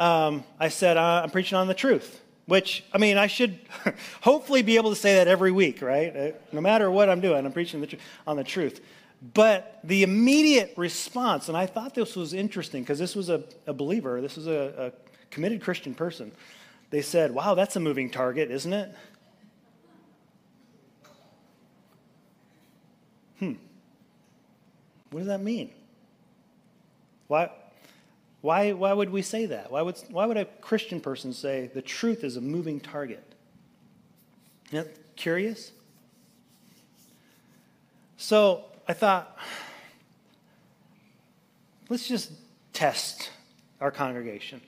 Um, 0.00 0.44
I 0.58 0.70
said, 0.70 0.96
uh, 0.96 1.20
I'm 1.22 1.30
preaching 1.30 1.58
on 1.58 1.68
the 1.68 1.74
truth, 1.74 2.22
which, 2.46 2.82
I 2.90 2.96
mean, 2.96 3.18
I 3.18 3.26
should 3.26 3.58
hopefully 4.22 4.62
be 4.62 4.76
able 4.76 4.88
to 4.88 4.96
say 4.96 5.16
that 5.16 5.28
every 5.28 5.52
week, 5.52 5.82
right? 5.82 6.16
Uh, 6.16 6.30
no 6.52 6.62
matter 6.62 6.90
what 6.90 7.10
I'm 7.10 7.20
doing, 7.20 7.44
I'm 7.44 7.52
preaching 7.52 7.82
the 7.82 7.86
tr- 7.86 7.96
on 8.26 8.38
the 8.38 8.42
truth. 8.42 8.80
But 9.34 9.78
the 9.84 10.02
immediate 10.02 10.72
response, 10.78 11.48
and 11.48 11.56
I 11.56 11.66
thought 11.66 11.94
this 11.94 12.16
was 12.16 12.32
interesting 12.32 12.82
because 12.82 12.98
this 12.98 13.14
was 13.14 13.28
a, 13.28 13.44
a, 13.66 13.74
believer, 13.74 14.22
this 14.22 14.36
was 14.36 14.46
a, 14.46 14.92
a 14.94 15.28
committed 15.30 15.60
Christian 15.60 15.94
person. 15.94 16.32
They 16.88 17.02
said, 17.02 17.30
Wow, 17.32 17.54
that's 17.54 17.76
a 17.76 17.80
moving 17.80 18.08
target, 18.08 18.50
isn't 18.50 18.72
it? 18.72 18.94
Hmm. 23.38 23.52
What 25.10 25.20
does 25.20 25.28
that 25.28 25.42
mean? 25.42 25.72
Why, 27.26 27.50
why, 28.40 28.72
why 28.72 28.92
would 28.92 29.10
we 29.10 29.22
say 29.22 29.46
that? 29.46 29.70
Why 29.70 29.82
would, 29.82 29.96
why 30.10 30.24
would 30.24 30.36
a 30.36 30.46
Christian 30.46 31.00
person 31.00 31.32
say 31.32 31.70
the 31.74 31.82
truth 31.82 32.24
is 32.24 32.36
a 32.36 32.40
moving 32.40 32.80
target? 32.80 33.24
Curious? 35.16 35.72
So 38.16 38.64
I 38.88 38.94
thought, 38.94 39.36
let's 41.88 42.08
just 42.08 42.32
test 42.72 43.30
our 43.80 43.90
congregation. 43.90 44.60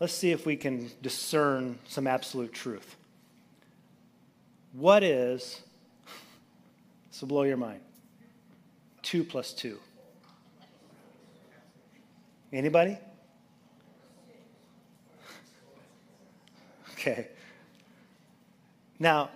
Let's 0.00 0.12
see 0.12 0.32
if 0.32 0.44
we 0.44 0.56
can 0.56 0.90
discern 1.00 1.78
some 1.86 2.08
absolute 2.08 2.52
truth. 2.52 2.96
What 4.72 5.04
is, 5.04 5.62
this 7.10 7.20
will 7.20 7.28
blow 7.28 7.42
your 7.44 7.56
mind, 7.56 7.80
2 9.02 9.22
plus 9.22 9.52
2? 9.52 9.78
Anybody? 12.54 12.98
Okay. 16.92 17.28
Now, 18.98 19.30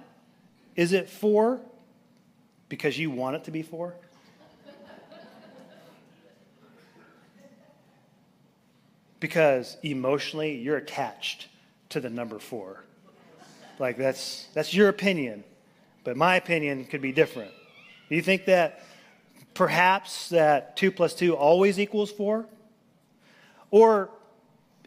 is 0.76 0.92
it 0.92 1.10
4 1.10 1.60
because 2.68 2.98
you 2.98 3.10
want 3.10 3.37
it 3.37 3.44
to 3.44 3.50
be 3.50 3.62
four? 3.62 3.94
because 9.20 9.76
emotionally 9.82 10.56
you're 10.56 10.76
attached 10.76 11.48
to 11.88 12.00
the 12.00 12.08
number 12.10 12.38
four. 12.38 12.84
Like 13.78 13.96
that's 13.96 14.46
that's 14.54 14.72
your 14.72 14.88
opinion, 14.88 15.44
but 16.04 16.16
my 16.16 16.37
opinion 16.37 16.84
could 16.84 17.02
be 17.02 17.12
different. 17.12 17.50
Do 18.08 18.14
you 18.14 18.22
think 18.22 18.44
that 18.46 18.84
perhaps 19.54 20.28
that 20.30 20.76
two 20.76 20.90
plus 20.90 21.14
two 21.14 21.34
always 21.37 21.78
equals 21.78 22.10
four? 22.10 22.46
Or 23.70 24.10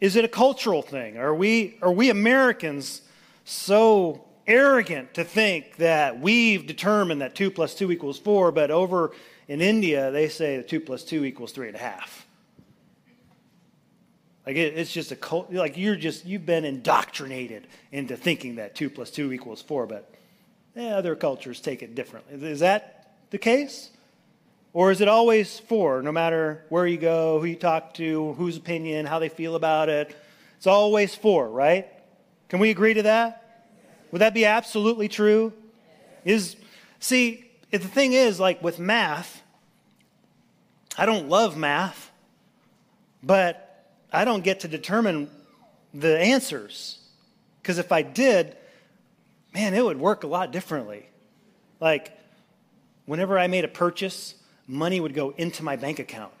is 0.00 0.16
it 0.16 0.24
a 0.24 0.28
cultural 0.28 0.82
thing? 0.82 1.16
Are 1.16 1.34
we 1.34 1.78
are 1.82 1.92
we 1.92 2.10
Americans 2.10 3.02
so 3.44 4.24
arrogant 4.46 5.14
to 5.14 5.24
think 5.24 5.76
that 5.76 6.20
we've 6.20 6.66
determined 6.66 7.20
that 7.20 7.34
2 7.34 7.50
plus 7.50 7.74
2 7.74 7.92
equals 7.92 8.18
4, 8.18 8.52
but 8.52 8.70
over 8.70 9.12
in 9.48 9.60
India, 9.60 10.10
they 10.10 10.28
say 10.28 10.56
that 10.56 10.68
2 10.68 10.80
plus 10.80 11.04
2 11.04 11.24
equals 11.24 11.52
3.5. 11.52 12.00
Like 14.46 14.56
it, 14.56 14.76
it's 14.76 14.92
just 14.92 15.12
a 15.12 15.16
cult, 15.16 15.52
like 15.52 15.76
you're 15.76 15.96
just, 15.96 16.26
you've 16.26 16.46
been 16.46 16.64
indoctrinated 16.64 17.68
into 17.92 18.16
thinking 18.16 18.56
that 18.56 18.74
2 18.74 18.90
plus 18.90 19.10
2 19.10 19.32
equals 19.32 19.62
4, 19.62 19.86
but 19.86 20.12
eh, 20.76 20.90
other 20.90 21.14
cultures 21.14 21.60
take 21.60 21.82
it 21.82 21.94
differently. 21.94 22.50
Is 22.50 22.60
that 22.60 23.14
the 23.30 23.38
case? 23.38 23.90
Or 24.74 24.90
is 24.90 25.00
it 25.00 25.08
always 25.08 25.58
4, 25.58 26.02
no 26.02 26.12
matter 26.12 26.64
where 26.70 26.86
you 26.86 26.96
go, 26.96 27.38
who 27.40 27.46
you 27.46 27.56
talk 27.56 27.94
to, 27.94 28.32
whose 28.34 28.56
opinion, 28.56 29.04
how 29.04 29.18
they 29.18 29.28
feel 29.28 29.54
about 29.54 29.88
it? 29.88 30.16
It's 30.56 30.66
always 30.66 31.14
4, 31.14 31.50
right? 31.50 31.88
Can 32.48 32.58
we 32.58 32.70
agree 32.70 32.94
to 32.94 33.02
that? 33.02 33.66
Would 34.12 34.20
that 34.20 34.34
be 34.34 34.44
absolutely 34.44 35.08
true? 35.08 35.52
Is 36.24 36.56
see, 37.00 37.50
the 37.70 37.78
thing 37.78 38.12
is, 38.12 38.40
like 38.40 38.62
with 38.62 38.78
math, 38.78 39.42
I 40.96 41.06
don't 41.06 41.28
love 41.28 41.56
math, 41.56 42.10
but 43.22 43.86
I 44.12 44.24
don't 44.24 44.44
get 44.44 44.60
to 44.60 44.68
determine 44.68 45.30
the 45.92 46.18
answers. 46.18 46.98
Because 47.60 47.78
if 47.78 47.92
I 47.92 48.02
did, 48.02 48.56
man, 49.54 49.74
it 49.74 49.84
would 49.84 49.98
work 49.98 50.24
a 50.24 50.26
lot 50.26 50.50
differently. 50.50 51.08
Like, 51.80 52.16
whenever 53.06 53.38
I 53.38 53.46
made 53.46 53.64
a 53.64 53.68
purchase, 53.68 54.34
money 54.66 55.00
would 55.00 55.14
go 55.14 55.30
into 55.36 55.62
my 55.62 55.76
bank 55.76 55.98
account. 55.98 56.32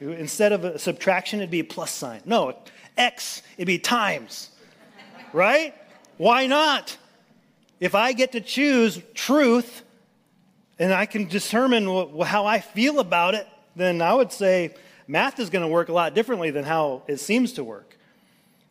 Instead 0.00 0.52
of 0.52 0.64
a 0.64 0.78
subtraction, 0.78 1.40
it'd 1.40 1.50
be 1.50 1.60
a 1.60 1.64
plus 1.64 1.90
sign. 1.90 2.20
No, 2.26 2.56
X, 2.96 3.42
it'd 3.56 3.66
be 3.66 3.78
times, 3.78 4.50
right? 5.32 5.74
Why 6.18 6.46
not? 6.46 6.96
If 7.80 7.94
I 7.94 8.12
get 8.12 8.32
to 8.32 8.40
choose 8.40 9.00
truth 9.14 9.82
and 10.78 10.92
I 10.92 11.06
can 11.06 11.26
determine 11.26 11.84
how 12.24 12.46
I 12.46 12.60
feel 12.60 13.00
about 13.00 13.34
it, 13.34 13.46
then 13.74 14.02
I 14.02 14.14
would 14.14 14.32
say 14.32 14.74
math 15.06 15.38
is 15.38 15.50
going 15.50 15.62
to 15.62 15.68
work 15.68 15.88
a 15.88 15.92
lot 15.92 16.14
differently 16.14 16.50
than 16.50 16.64
how 16.64 17.02
it 17.06 17.18
seems 17.18 17.52
to 17.54 17.64
work. 17.64 17.98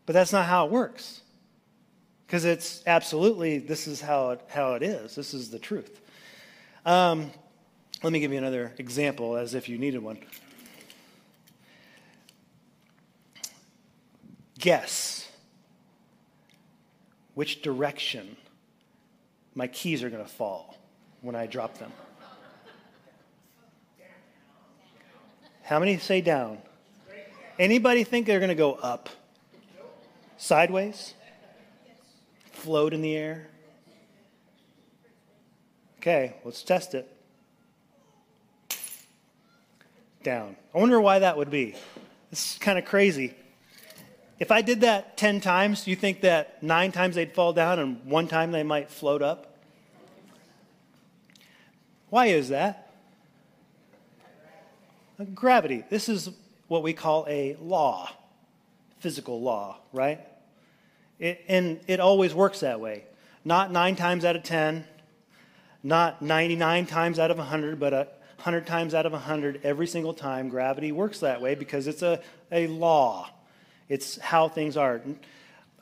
But 0.05 0.13
that's 0.13 0.32
not 0.32 0.46
how 0.46 0.65
it 0.65 0.72
works. 0.72 1.22
Because 2.25 2.46
it's 2.46 2.84
absolutely, 2.88 3.60
this 3.60 3.88
is 3.88 4.01
how 4.01 4.32
it, 4.32 4.41
how 4.48 4.74
it 4.74 4.84
is. 4.84 5.15
This 5.15 5.34
is 5.34 5.50
the 5.50 5.60
truth. 5.60 6.01
Um, 6.86 7.32
let 8.05 8.12
me 8.12 8.19
give 8.19 8.31
you 8.31 8.38
another 8.38 8.71
example 8.77 9.35
as 9.35 9.55
if 9.55 9.67
you 9.67 9.79
needed 9.79 9.97
one. 9.97 10.19
Guess 14.59 15.27
which 17.33 17.63
direction 17.63 18.38
my 19.55 19.65
keys 19.65 20.03
are 20.03 20.12
going 20.12 20.24
to 20.24 20.29
fall 20.29 20.77
when 21.21 21.35
I 21.35 21.47
drop 21.47 21.79
them. 21.79 21.91
How 25.63 25.79
many 25.79 25.97
say 25.97 26.21
down? 26.21 26.59
Anybody 27.57 28.03
think 28.03 28.27
they're 28.27 28.38
going 28.38 28.50
to 28.50 28.55
go 28.55 28.74
up? 28.74 29.09
Sideways? 30.38 31.15
Float 32.51 32.93
in 32.93 33.01
the 33.01 33.15
air? 33.15 33.47
Okay, 35.97 36.35
let's 36.43 36.62
test 36.62 36.93
it. 36.93 37.12
Down. 40.25 40.55
I 40.74 40.79
wonder 40.79 41.00
why 41.00 41.20
that 41.20 41.38
would 41.38 41.51
be. 41.51 41.75
This 42.32 42.53
is 42.53 42.58
kind 42.58 42.79
of 42.79 42.86
crazy. 42.86 43.36
If 44.39 44.50
I 44.50 44.63
did 44.63 44.82
that 44.82 45.17
10 45.17 45.39
times, 45.39 45.84
do 45.84 45.91
you 45.91 45.96
think 45.96 46.22
that 46.22 46.63
nine 46.63 46.91
times 46.91 47.13
they'd 47.13 47.32
fall 47.32 47.53
down 47.53 47.77
and 47.77 48.03
one 48.08 48.27
time 48.27 48.51
they 48.51 48.63
might 48.63 48.89
float 48.89 49.22
up? 49.22 49.55
Why 52.10 52.25
is 52.25 52.50
that? 52.50 52.91
Uh, 55.20 55.25
gravity. 55.25 55.84
This 55.91 56.10
is 56.10 56.32
what 56.70 56.82
we 56.82 56.94
call 56.94 57.27
a 57.29 57.55
law, 57.62 58.10
physical 59.01 59.44
law, 59.44 59.77
right? 59.94 60.22
It, 61.20 61.46
and 61.48 61.79
it 61.86 62.00
always 62.00 62.34
works 62.34 62.62
that 62.62 62.79
way. 62.79 63.03
Not 63.44 63.72
nine 63.72 63.96
times 63.96 64.25
out 64.25 64.36
of 64.36 64.41
10, 64.41 64.86
not 65.84 66.24
99 66.24 66.88
times 66.88 67.20
out 67.20 67.29
of 67.29 67.38
100, 67.38 67.79
but 67.79 67.94
100 68.38 68.68
times 68.68 68.94
out 68.94 69.06
of 69.06 69.12
100, 69.12 69.62
every 69.63 69.88
single 69.88 70.13
time, 70.13 70.50
gravity 70.50 70.92
works 70.92 71.20
that 71.20 71.42
way 71.42 71.56
because 71.56 71.88
it's 71.88 72.01
a, 72.01 72.22
a 72.51 72.68
law. 72.68 73.30
It's 73.89 74.18
how 74.20 74.48
things 74.48 74.77
are. 74.77 75.01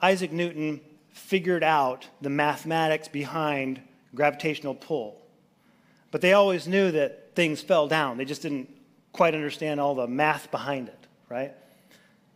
Isaac 0.02 0.32
Newton 0.32 0.82
figured 1.12 1.64
out 1.64 2.08
the 2.22 2.30
mathematics 2.30 3.08
behind 3.08 3.82
gravitational 4.16 4.76
pull. 4.76 5.20
But 6.12 6.22
they 6.22 6.34
always 6.34 6.68
knew 6.68 6.92
that 6.92 7.36
things 7.36 7.62
fell 7.62 7.88
down. 7.88 8.18
They 8.18 8.26
just 8.26 8.42
didn't 8.42 8.70
quite 9.12 9.34
understand 9.34 9.80
all 9.80 9.96
the 9.96 10.08
math 10.08 10.52
behind 10.52 10.88
it, 10.88 11.08
right? 11.30 11.54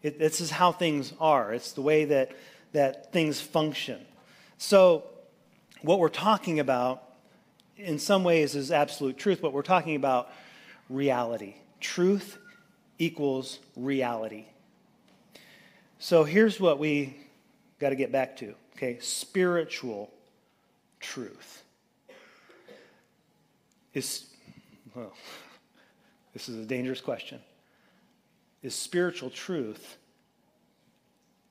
It, 0.01 0.19
this 0.19 0.41
is 0.41 0.49
how 0.49 0.71
things 0.71 1.13
are. 1.19 1.53
It's 1.53 1.73
the 1.73 1.81
way 1.81 2.05
that, 2.05 2.31
that 2.73 3.11
things 3.11 3.41
function. 3.41 3.99
So, 4.57 5.03
what 5.81 5.99
we're 5.99 6.09
talking 6.09 6.59
about 6.59 7.03
in 7.77 7.99
some 7.99 8.23
ways 8.23 8.55
is 8.55 8.71
absolute 8.71 9.17
truth, 9.17 9.39
but 9.41 9.53
we're 9.53 9.61
talking 9.61 9.95
about 9.95 10.31
reality. 10.89 11.55
Truth 11.79 12.37
equals 12.97 13.59
reality. 13.75 14.45
So 15.99 16.23
here's 16.23 16.59
what 16.59 16.79
we 16.79 17.15
got 17.79 17.89
to 17.89 17.95
get 17.95 18.11
back 18.11 18.37
to 18.37 18.55
okay? 18.75 18.99
Spiritual 18.99 20.11
truth. 20.99 21.63
Is, 23.93 24.25
well, 24.95 25.13
this 26.33 26.49
is 26.49 26.57
a 26.57 26.65
dangerous 26.65 27.01
question. 27.01 27.39
Is 28.61 28.75
spiritual 28.75 29.29
truth 29.29 29.97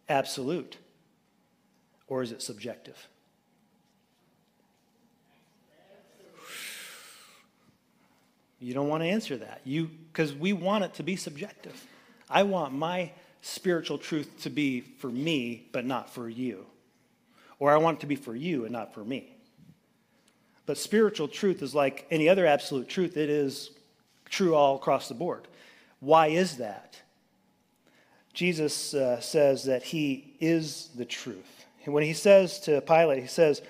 absolute 0.08 0.76
or 2.08 2.22
is 2.22 2.32
it 2.32 2.42
subjective? 2.42 3.08
You 8.58 8.74
don't 8.74 8.88
want 8.88 9.02
to 9.02 9.08
answer 9.08 9.36
that. 9.36 9.60
You 9.64 9.90
because 10.12 10.34
we 10.34 10.52
want 10.52 10.84
it 10.84 10.94
to 10.94 11.02
be 11.02 11.16
subjective. 11.16 11.86
I 12.28 12.42
want 12.42 12.72
my 12.74 13.12
spiritual 13.42 13.98
truth 13.98 14.42
to 14.42 14.50
be 14.50 14.80
for 14.80 15.08
me, 15.08 15.68
but 15.72 15.84
not 15.84 16.12
for 16.12 16.28
you. 16.28 16.66
Or 17.58 17.72
I 17.72 17.76
want 17.76 17.98
it 17.98 18.00
to 18.00 18.06
be 18.06 18.16
for 18.16 18.34
you 18.34 18.64
and 18.64 18.72
not 18.72 18.94
for 18.94 19.04
me. 19.04 19.36
But 20.66 20.78
spiritual 20.78 21.28
truth 21.28 21.62
is 21.62 21.74
like 21.74 22.06
any 22.10 22.28
other 22.28 22.44
absolute 22.46 22.88
truth, 22.88 23.16
it 23.16 23.30
is 23.30 23.70
true 24.28 24.54
all 24.54 24.76
across 24.76 25.08
the 25.08 25.14
board. 25.14 25.46
Why 26.00 26.28
is 26.28 26.56
that? 26.56 27.00
Jesus 28.34 28.92
uh, 28.92 29.20
says 29.20 29.64
that 29.64 29.82
he 29.82 30.34
is 30.40 30.90
the 30.96 31.04
truth. 31.04 31.64
And 31.84 31.94
when 31.94 32.02
he 32.02 32.12
says 32.12 32.58
to 32.60 32.80
Pilate, 32.80 33.22
he 33.22 33.28
says, 33.28 33.62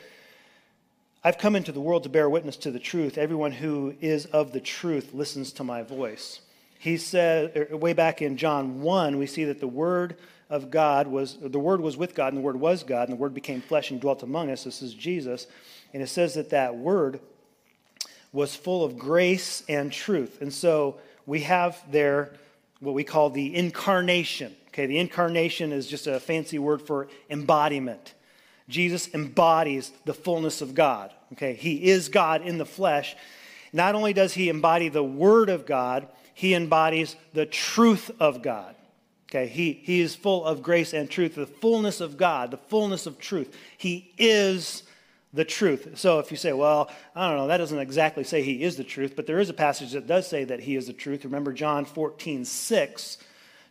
I've 1.26 1.38
come 1.38 1.56
into 1.56 1.73
the 1.73 1.80
world 1.80 2.04
to 2.04 2.09
bear 2.09 2.30
witness 2.30 2.56
to 2.59 2.71
the 2.71 2.78
truth. 2.78 3.18
Everyone 3.18 3.50
who 3.50 3.97
is 4.00 4.26
of 4.26 4.52
the 4.52 4.61
truth 4.61 5.12
listens 5.12 5.50
to 5.54 5.64
my 5.64 5.83
voice. 5.83 6.40
He 6.78 6.97
said, 6.99 7.68
er, 7.73 7.76
way 7.76 7.95
back 7.95 8.23
in 8.23 8.37
John 8.37 8.80
1, 8.80 9.18
we 9.18 9.26
see 9.26 9.42
that 9.47 9.59
the 9.59 9.66
Word 9.66 10.18
of 10.49 10.71
God 10.71 11.09
was, 11.09 11.37
the 11.40 11.59
Word 11.59 11.80
was 11.80 11.97
with 11.97 12.14
God, 12.14 12.33
and 12.33 12.37
the 12.37 12.47
Word 12.47 12.61
was 12.61 12.85
God, 12.85 13.09
and 13.09 13.18
the 13.18 13.21
Word 13.21 13.35
became 13.35 13.61
flesh 13.61 13.90
and 13.90 14.00
dwelt 14.00 14.23
among 14.23 14.52
us. 14.52 14.62
This 14.62 14.83
is 14.83 14.95
Jesus. 14.95 15.49
And 15.92 16.00
it 16.00 16.06
says 16.06 16.35
that 16.35 16.50
that 16.50 16.76
Word 16.76 17.18
was 18.33 18.54
full 18.54 18.85
of 18.85 18.97
grace 18.97 19.64
and 19.68 19.91
truth. 19.91 20.41
And 20.41 20.54
so 20.54 20.99
we 21.26 21.41
have 21.41 21.82
there 21.91 22.34
what 22.78 22.95
we 22.95 23.02
call 23.02 23.30
the 23.30 23.52
incarnation. 23.52 24.54
Okay, 24.69 24.86
the 24.86 25.00
incarnation 25.00 25.73
is 25.73 25.89
just 25.89 26.06
a 26.06 26.21
fancy 26.21 26.60
word 26.60 26.82
for 26.82 27.08
embodiment. 27.28 28.15
Jesus 28.69 29.13
embodies 29.15 29.93
the 30.05 30.15
fullness 30.15 30.61
of 30.61 30.75
God. 30.75 31.13
Okay, 31.33 31.55
he 31.55 31.91
is 31.91 32.09
God 32.09 32.43
in 32.43 32.59
the 32.59 32.67
flesh. 32.67 33.17
Not 33.73 33.95
only 33.95 34.13
does 34.13 34.35
he 34.35 34.49
embody 34.49 34.89
the 34.89 35.05
Word 35.05 35.49
of 35.49 35.67
God, 35.67 36.09
he 36.35 36.55
embodies 36.55 37.17
the 37.33 37.47
truth 37.47 38.11
of 38.21 38.43
God. 38.43 38.75
Okay, 39.29 39.49
he, 39.49 39.73
he 39.73 40.00
is 40.00 40.15
full 40.15 40.45
of 40.45 40.63
grace 40.63 40.93
and 40.93 41.11
truth, 41.11 41.35
the 41.35 41.47
fullness 41.47 42.00
of 42.00 42.17
God, 42.17 42.50
the 42.50 42.57
fullness 42.57 43.07
of 43.07 43.19
truth. 43.19 43.57
He 43.76 44.13
is 44.19 44.85
the 45.33 45.45
truth. 45.45 45.99
So 45.99 46.21
if 46.21 46.31
you 46.31 46.37
say, 46.37 46.52
well, 46.52 46.91
I 47.15 47.29
don't 47.29 47.37
know, 47.37 47.49
that 47.49 47.57
doesn't 47.59 47.79
exactly 47.79 48.25
say 48.25 48.43
he 48.43 48.63
is 48.63 48.76
the 48.76 48.85
truth, 48.85 49.15
but 49.17 49.26
there 49.26 49.41
is 49.41 49.50
a 49.50 49.55
passage 49.55 49.93
that 49.93 50.07
does 50.07 50.29
say 50.29 50.45
that 50.45 50.61
he 50.61 50.76
is 50.76 50.87
the 50.87 50.93
truth. 50.93 51.25
Remember 51.25 51.52
John 51.52 51.85
14, 51.85 52.45
6. 52.45 53.19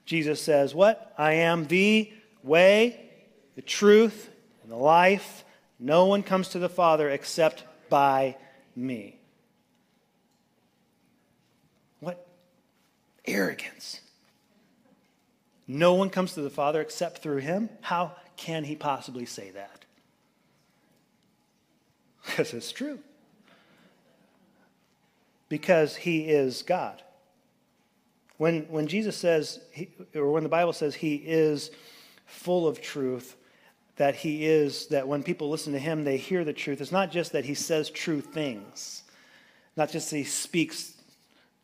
Jesus 0.06 0.42
says, 0.42 0.76
What? 0.76 1.14
I 1.18 1.34
am 1.34 1.66
the 1.66 2.12
way, 2.44 3.10
the 3.56 3.62
truth, 3.62 4.30
and 4.66 4.72
the 4.72 4.84
life. 4.84 5.46
No 5.80 6.08
one 6.08 6.24
comes 6.24 6.50
to 6.50 6.60
the 6.60 6.70
Father 6.70 7.08
except 7.08 7.64
by 7.88 8.36
me. 8.76 9.20
What 12.00 12.26
arrogance. 13.26 14.02
No 15.68 15.94
one 15.94 16.10
comes 16.10 16.34
to 16.34 16.42
the 16.42 16.50
Father 16.50 16.82
except 16.82 17.20
through 17.20 17.38
him. 17.38 17.70
How 17.82 18.16
can 18.38 18.64
he 18.64 18.76
possibly 18.76 19.26
say 19.26 19.52
that? 19.52 19.86
Because 22.26 22.56
it's 22.56 22.72
true. 22.72 22.98
Because 25.48 25.96
he 25.96 26.22
is 26.22 26.64
God. 26.64 27.04
When, 28.38 28.64
when 28.64 28.88
Jesus 28.88 29.16
says, 29.16 29.60
he, 29.72 29.90
or 30.16 30.32
when 30.32 30.42
the 30.42 30.50
Bible 30.50 30.74
says 30.74 30.96
he 30.96 31.18
is 31.18 31.70
full 32.26 32.68
of 32.68 32.82
truth, 32.82 33.38
that 33.98 34.16
he 34.16 34.46
is, 34.46 34.88
that 34.88 35.08
when 35.08 35.24
people 35.24 35.50
listen 35.50 35.74
to 35.74 35.80
him, 35.80 36.04
they 36.04 36.18
hear 36.18 36.44
the 36.44 36.54
truth, 36.54 36.82
it's 36.82 36.92
not 36.92 37.12
just 37.12 37.32
that 37.32 37.46
he 37.46 37.54
says 37.54 37.90
true 37.90 38.22
things, 38.22 39.04
not 39.78 39.90
just 39.90 40.10
that 40.10 40.18
he 40.18 40.24
speaks 40.24 40.94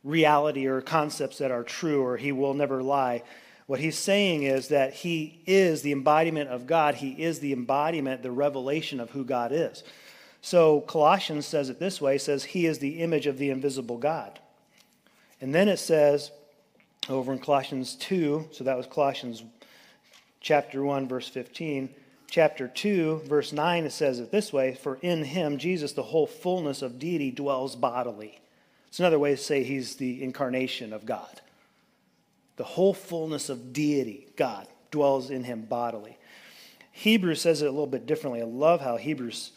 reality 0.04 0.66
or 0.66 0.82
concepts 0.82 1.38
that 1.40 1.52
are 1.52 1.64
true 1.64 2.04
or 2.04 2.18
he 2.18 2.32
will 2.32 2.54
never 2.54 2.82
lie. 2.82 3.24
What 3.68 3.80
he's 3.80 3.98
saying 3.98 4.44
is 4.44 4.70
that 4.70 4.94
he 4.94 5.42
is 5.46 5.82
the 5.82 5.92
embodiment 5.92 6.50
of 6.50 6.68
God. 6.68 6.96
He 6.96 7.12
is 7.12 7.40
the 7.40 7.54
embodiment, 7.54 8.24
the 8.24 8.32
revelation 8.32 9.00
of 9.00 9.12
who 9.12 9.24
God 9.24 9.52
is. 9.52 9.84
So 10.42 10.82
Colossians 10.82 11.46
says 11.46 11.70
it 11.70 11.80
this 11.80 12.02
way 12.02 12.18
says, 12.18 12.44
He 12.44 12.66
is 12.66 12.80
the 12.80 13.00
image 13.00 13.28
of 13.28 13.38
the 13.38 13.50
invisible 13.50 13.98
God. 13.98 14.40
And 15.40 15.54
then 15.54 15.70
it 15.70 15.78
says 15.78 16.32
over 17.08 17.32
in 17.32 17.40
Colossians 17.40 17.96
2, 17.96 18.50
so 18.52 18.64
that 18.64 18.78
was 18.78 18.88
Colossians 18.88 19.44
chapter 20.40 20.84
1, 20.84 21.08
verse 21.08 21.28
15. 21.30 21.90
Chapter 22.32 22.70
2, 22.70 23.24
verse 23.26 23.52
9, 23.52 23.84
it 23.84 23.92
says 23.92 24.20
it 24.20 24.32
this 24.32 24.54
way 24.54 24.74
For 24.74 24.98
in 25.02 25.26
him, 25.26 25.58
Jesus, 25.58 25.92
the 25.92 26.02
whole 26.02 26.26
fullness 26.26 26.82
of 26.82 26.98
deity 26.98 27.30
dwells 27.30 27.76
bodily. 27.76 28.40
It's 28.88 29.02
another 29.02 29.20
way 29.20 29.32
to 29.32 29.38
say 29.38 29.64
he's 29.64 29.98
the 29.98 30.24
incarnation 30.24 30.94
of 30.94 31.06
God. 31.06 31.42
The 32.56 32.64
whole 32.64 32.94
fullness 32.94 33.50
of 33.50 33.74
deity, 33.74 34.28
God, 34.38 34.66
dwells 34.92 35.30
in 35.30 35.44
him 35.44 35.64
bodily. 35.64 36.18
Hebrews 36.94 37.42
says 37.42 37.62
it 37.62 37.68
a 37.68 37.72
little 37.72 37.86
bit 37.86 38.06
differently. 38.06 38.42
I 38.42 38.46
love 38.46 38.80
how 38.80 38.96
Hebrews 38.96 39.52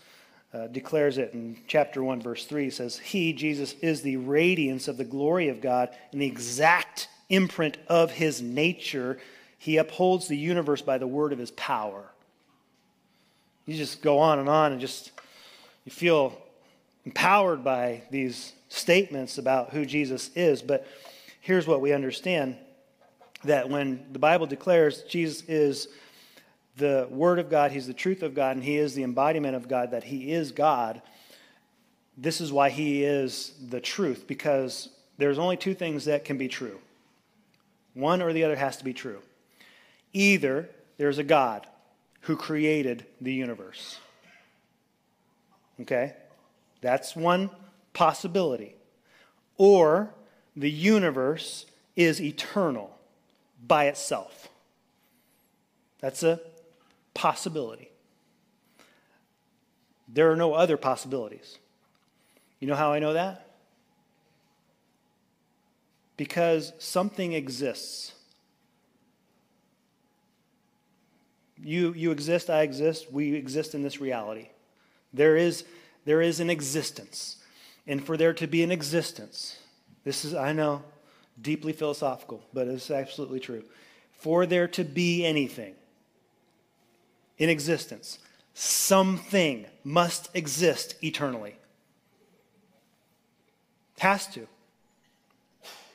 uh, 0.52 0.66
declares 0.66 1.16
it 1.16 1.32
in 1.32 1.58
chapter 1.68 2.02
1, 2.02 2.22
verse 2.22 2.44
3. 2.44 2.66
It 2.66 2.74
says, 2.74 2.98
He, 2.98 3.32
Jesus, 3.32 3.74
is 3.82 4.02
the 4.02 4.16
radiance 4.16 4.88
of 4.88 4.96
the 4.96 5.04
glory 5.04 5.48
of 5.48 5.60
God 5.60 5.90
and 6.10 6.20
the 6.20 6.26
exact 6.26 7.06
imprint 7.28 7.76
of 7.86 8.10
his 8.10 8.42
nature. 8.42 9.20
He 9.58 9.76
upholds 9.76 10.26
the 10.26 10.36
universe 10.36 10.82
by 10.82 10.98
the 10.98 11.06
word 11.06 11.32
of 11.32 11.38
his 11.38 11.52
power. 11.52 12.10
You 13.66 13.76
just 13.76 14.02
go 14.02 14.18
on 14.18 14.38
and 14.38 14.48
on 14.48 14.72
and 14.72 14.80
just, 14.80 15.12
you 15.84 15.92
feel 15.92 16.38
empowered 17.04 17.64
by 17.64 18.02
these 18.10 18.52
statements 18.68 19.38
about 19.38 19.70
who 19.70 19.86
Jesus 19.86 20.30
is. 20.34 20.62
But 20.62 20.86
here's 21.40 21.66
what 21.66 21.80
we 21.80 21.92
understand 21.92 22.56
that 23.44 23.68
when 23.68 24.06
the 24.12 24.18
Bible 24.18 24.46
declares 24.46 25.02
Jesus 25.02 25.42
is 25.48 25.88
the 26.76 27.06
Word 27.10 27.38
of 27.38 27.48
God, 27.48 27.72
He's 27.72 27.86
the 27.86 27.94
truth 27.94 28.22
of 28.22 28.34
God, 28.34 28.56
and 28.56 28.64
He 28.64 28.76
is 28.76 28.94
the 28.94 29.02
embodiment 29.02 29.54
of 29.54 29.68
God, 29.68 29.92
that 29.92 30.04
He 30.04 30.32
is 30.32 30.52
God, 30.52 31.00
this 32.16 32.40
is 32.40 32.52
why 32.52 32.70
He 32.70 33.04
is 33.04 33.52
the 33.68 33.80
truth, 33.80 34.26
because 34.26 34.88
there's 35.18 35.38
only 35.38 35.56
two 35.56 35.74
things 35.74 36.06
that 36.06 36.24
can 36.24 36.36
be 36.36 36.48
true. 36.48 36.78
One 37.94 38.22
or 38.22 38.32
the 38.32 38.44
other 38.44 38.56
has 38.56 38.76
to 38.78 38.84
be 38.84 38.92
true. 38.92 39.20
Either 40.12 40.68
there's 40.96 41.18
a 41.18 41.24
God 41.24 41.66
who 42.24 42.36
created 42.36 43.04
the 43.20 43.32
universe. 43.32 43.98
Okay? 45.80 46.14
That's 46.80 47.14
one 47.14 47.50
possibility. 47.92 48.76
Or 49.58 50.14
the 50.56 50.70
universe 50.70 51.66
is 51.96 52.20
eternal 52.20 52.96
by 53.66 53.86
itself. 53.86 54.48
That's 56.00 56.22
a 56.22 56.40
possibility. 57.12 57.90
There 60.08 60.30
are 60.30 60.36
no 60.36 60.54
other 60.54 60.76
possibilities. 60.76 61.58
You 62.58 62.68
know 62.68 62.74
how 62.74 62.92
I 62.92 62.98
know 62.98 63.12
that? 63.12 63.48
Because 66.16 66.72
something 66.78 67.32
exists. 67.32 68.12
You, 71.64 71.94
you 71.94 72.10
exist, 72.10 72.50
I 72.50 72.60
exist, 72.60 73.10
we 73.10 73.34
exist 73.34 73.74
in 73.74 73.82
this 73.82 73.98
reality. 73.98 74.48
There 75.14 75.36
is, 75.36 75.64
there 76.04 76.20
is 76.20 76.38
an 76.38 76.50
existence. 76.50 77.38
And 77.86 78.04
for 78.04 78.18
there 78.18 78.34
to 78.34 78.46
be 78.46 78.62
an 78.62 78.70
existence, 78.70 79.58
this 80.04 80.26
is, 80.26 80.34
I 80.34 80.52
know, 80.52 80.82
deeply 81.40 81.72
philosophical, 81.72 82.42
but 82.52 82.68
it's 82.68 82.90
absolutely 82.90 83.40
true. 83.40 83.64
For 84.12 84.44
there 84.44 84.68
to 84.68 84.84
be 84.84 85.24
anything 85.24 85.74
in 87.38 87.48
existence, 87.48 88.18
something 88.52 89.64
must 89.82 90.28
exist 90.34 90.96
eternally. 91.02 91.56
Has 93.98 94.26
to. 94.28 94.46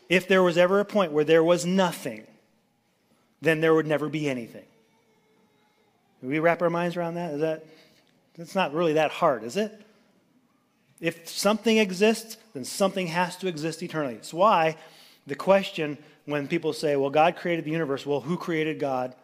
If 0.09 0.27
there 0.27 0.41
was 0.41 0.57
ever 0.57 0.79
a 0.79 0.85
point 0.85 1.11
where 1.11 1.23
there 1.23 1.43
was 1.43 1.63
nothing, 1.63 2.25
then 3.39 3.61
there 3.61 3.75
would 3.75 3.85
never 3.85 4.09
be 4.09 4.27
anything. 4.27 4.65
We 6.21 6.39
wrap 6.39 6.61
our 6.61 6.69
minds 6.69 6.97
around 6.97 7.15
that? 7.15 7.33
Is 7.33 7.41
that 7.41 7.65
that's 8.37 8.55
not 8.55 8.73
really 8.73 8.93
that 8.93 9.11
hard, 9.11 9.43
is 9.43 9.57
it? 9.57 9.81
If 11.01 11.27
something 11.29 11.77
exists, 11.77 12.37
then 12.53 12.65
something 12.65 13.07
has 13.07 13.35
to 13.37 13.47
exist 13.47 13.83
eternally. 13.83 14.15
It's 14.15 14.33
why 14.33 14.77
the 15.27 15.35
question 15.35 15.97
when 16.25 16.47
people 16.47 16.73
say, 16.73 16.95
well, 16.95 17.09
God 17.09 17.35
created 17.35 17.65
the 17.65 17.71
universe, 17.71 18.05
well, 18.05 18.21
who 18.21 18.37
created 18.37 18.79
God, 18.79 19.15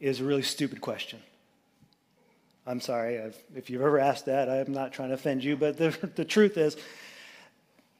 is 0.00 0.20
a 0.20 0.24
really 0.24 0.42
stupid 0.42 0.80
question. 0.80 1.20
I'm 2.66 2.80
sorry 2.80 3.20
I've, 3.20 3.36
if 3.54 3.70
you've 3.70 3.82
ever 3.82 3.98
asked 3.98 4.26
that. 4.26 4.48
I'm 4.50 4.72
not 4.72 4.92
trying 4.92 5.08
to 5.08 5.14
offend 5.14 5.42
you, 5.42 5.56
but 5.56 5.78
the, 5.78 5.90
the 6.16 6.24
truth 6.24 6.56
is, 6.56 6.76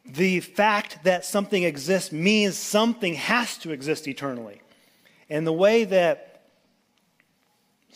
the 0.05 0.41
fact 0.41 1.05
that 1.05 1.25
something 1.25 1.63
exists 1.63 2.13
means 2.13 2.57
something 2.57 3.15
has 3.15 3.59
to 3.59 3.73
exist 3.73 4.09
eternally. 4.09 4.61
And 5.31 5.47
the 5.47 5.53
way 5.53 5.85
that 5.85 6.38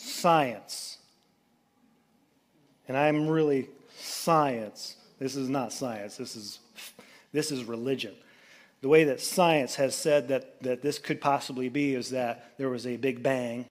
science, 0.03 0.99
and 2.89 2.97
I'm 2.97 3.29
really 3.29 3.69
science, 3.99 4.97
this 5.19 5.37
is 5.37 5.49
not 5.49 5.73
science, 5.73 6.17
this 6.17 6.35
is, 6.35 6.59
this 7.33 7.53
is 7.53 7.65
religion. 7.65 8.15
The 8.81 8.89
way 8.89 9.05
that 9.05 9.21
science 9.21 9.77
has 9.77 9.95
said 9.95 10.29
that, 10.29 10.61
that 10.63 10.83
this 10.83 10.99
could 10.99 11.21
possibly 11.21 11.69
be 11.69 11.95
is 11.95 12.11
that 12.11 12.53
there 12.59 12.69
was 12.69 12.87
a 12.87 12.97
big 12.97 13.23
bang 13.23 13.67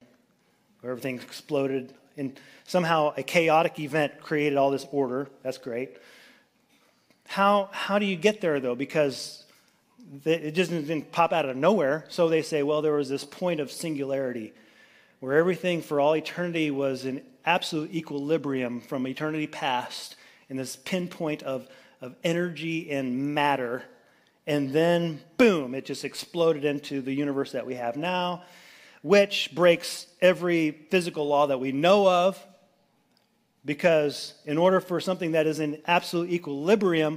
where 0.80 0.92
everything 0.92 1.16
exploded, 1.16 1.92
and 2.16 2.38
somehow 2.64 3.12
a 3.16 3.22
chaotic 3.22 3.78
event 3.78 4.20
created 4.20 4.56
all 4.56 4.70
this 4.70 4.86
order. 4.90 5.28
That's 5.42 5.58
great. 5.58 5.98
How, 7.28 7.68
how 7.72 7.98
do 7.98 8.06
you 8.06 8.16
get 8.16 8.40
there, 8.40 8.58
though? 8.58 8.74
Because 8.74 9.44
it 10.24 10.52
just 10.52 10.70
didn't 10.70 11.12
pop 11.12 11.32
out 11.32 11.46
of 11.46 11.56
nowhere. 11.56 12.06
So 12.08 12.28
they 12.28 12.42
say, 12.42 12.62
well, 12.62 12.82
there 12.82 12.92
was 12.94 13.08
this 13.08 13.24
point 13.24 13.60
of 13.60 13.70
singularity 13.70 14.54
where 15.22 15.38
everything 15.38 15.80
for 15.80 16.00
all 16.00 16.16
eternity 16.16 16.68
was 16.72 17.04
in 17.04 17.22
absolute 17.44 17.94
equilibrium 17.94 18.80
from 18.80 19.06
eternity 19.06 19.46
past 19.46 20.16
in 20.48 20.56
this 20.56 20.74
pinpoint 20.74 21.44
of, 21.44 21.68
of 22.00 22.16
energy 22.24 22.90
and 22.90 23.32
matter. 23.32 23.84
And 24.48 24.72
then, 24.72 25.20
boom, 25.36 25.76
it 25.76 25.84
just 25.84 26.04
exploded 26.04 26.64
into 26.64 27.00
the 27.00 27.12
universe 27.14 27.52
that 27.52 27.64
we 27.64 27.76
have 27.76 27.96
now, 27.96 28.42
which 29.02 29.54
breaks 29.54 30.08
every 30.20 30.72
physical 30.90 31.28
law 31.28 31.46
that 31.46 31.60
we 31.60 31.70
know 31.70 32.08
of 32.08 32.44
because 33.64 34.34
in 34.44 34.58
order 34.58 34.80
for 34.80 34.98
something 34.98 35.30
that 35.32 35.46
is 35.46 35.60
in 35.60 35.80
absolute 35.86 36.30
equilibrium 36.30 37.16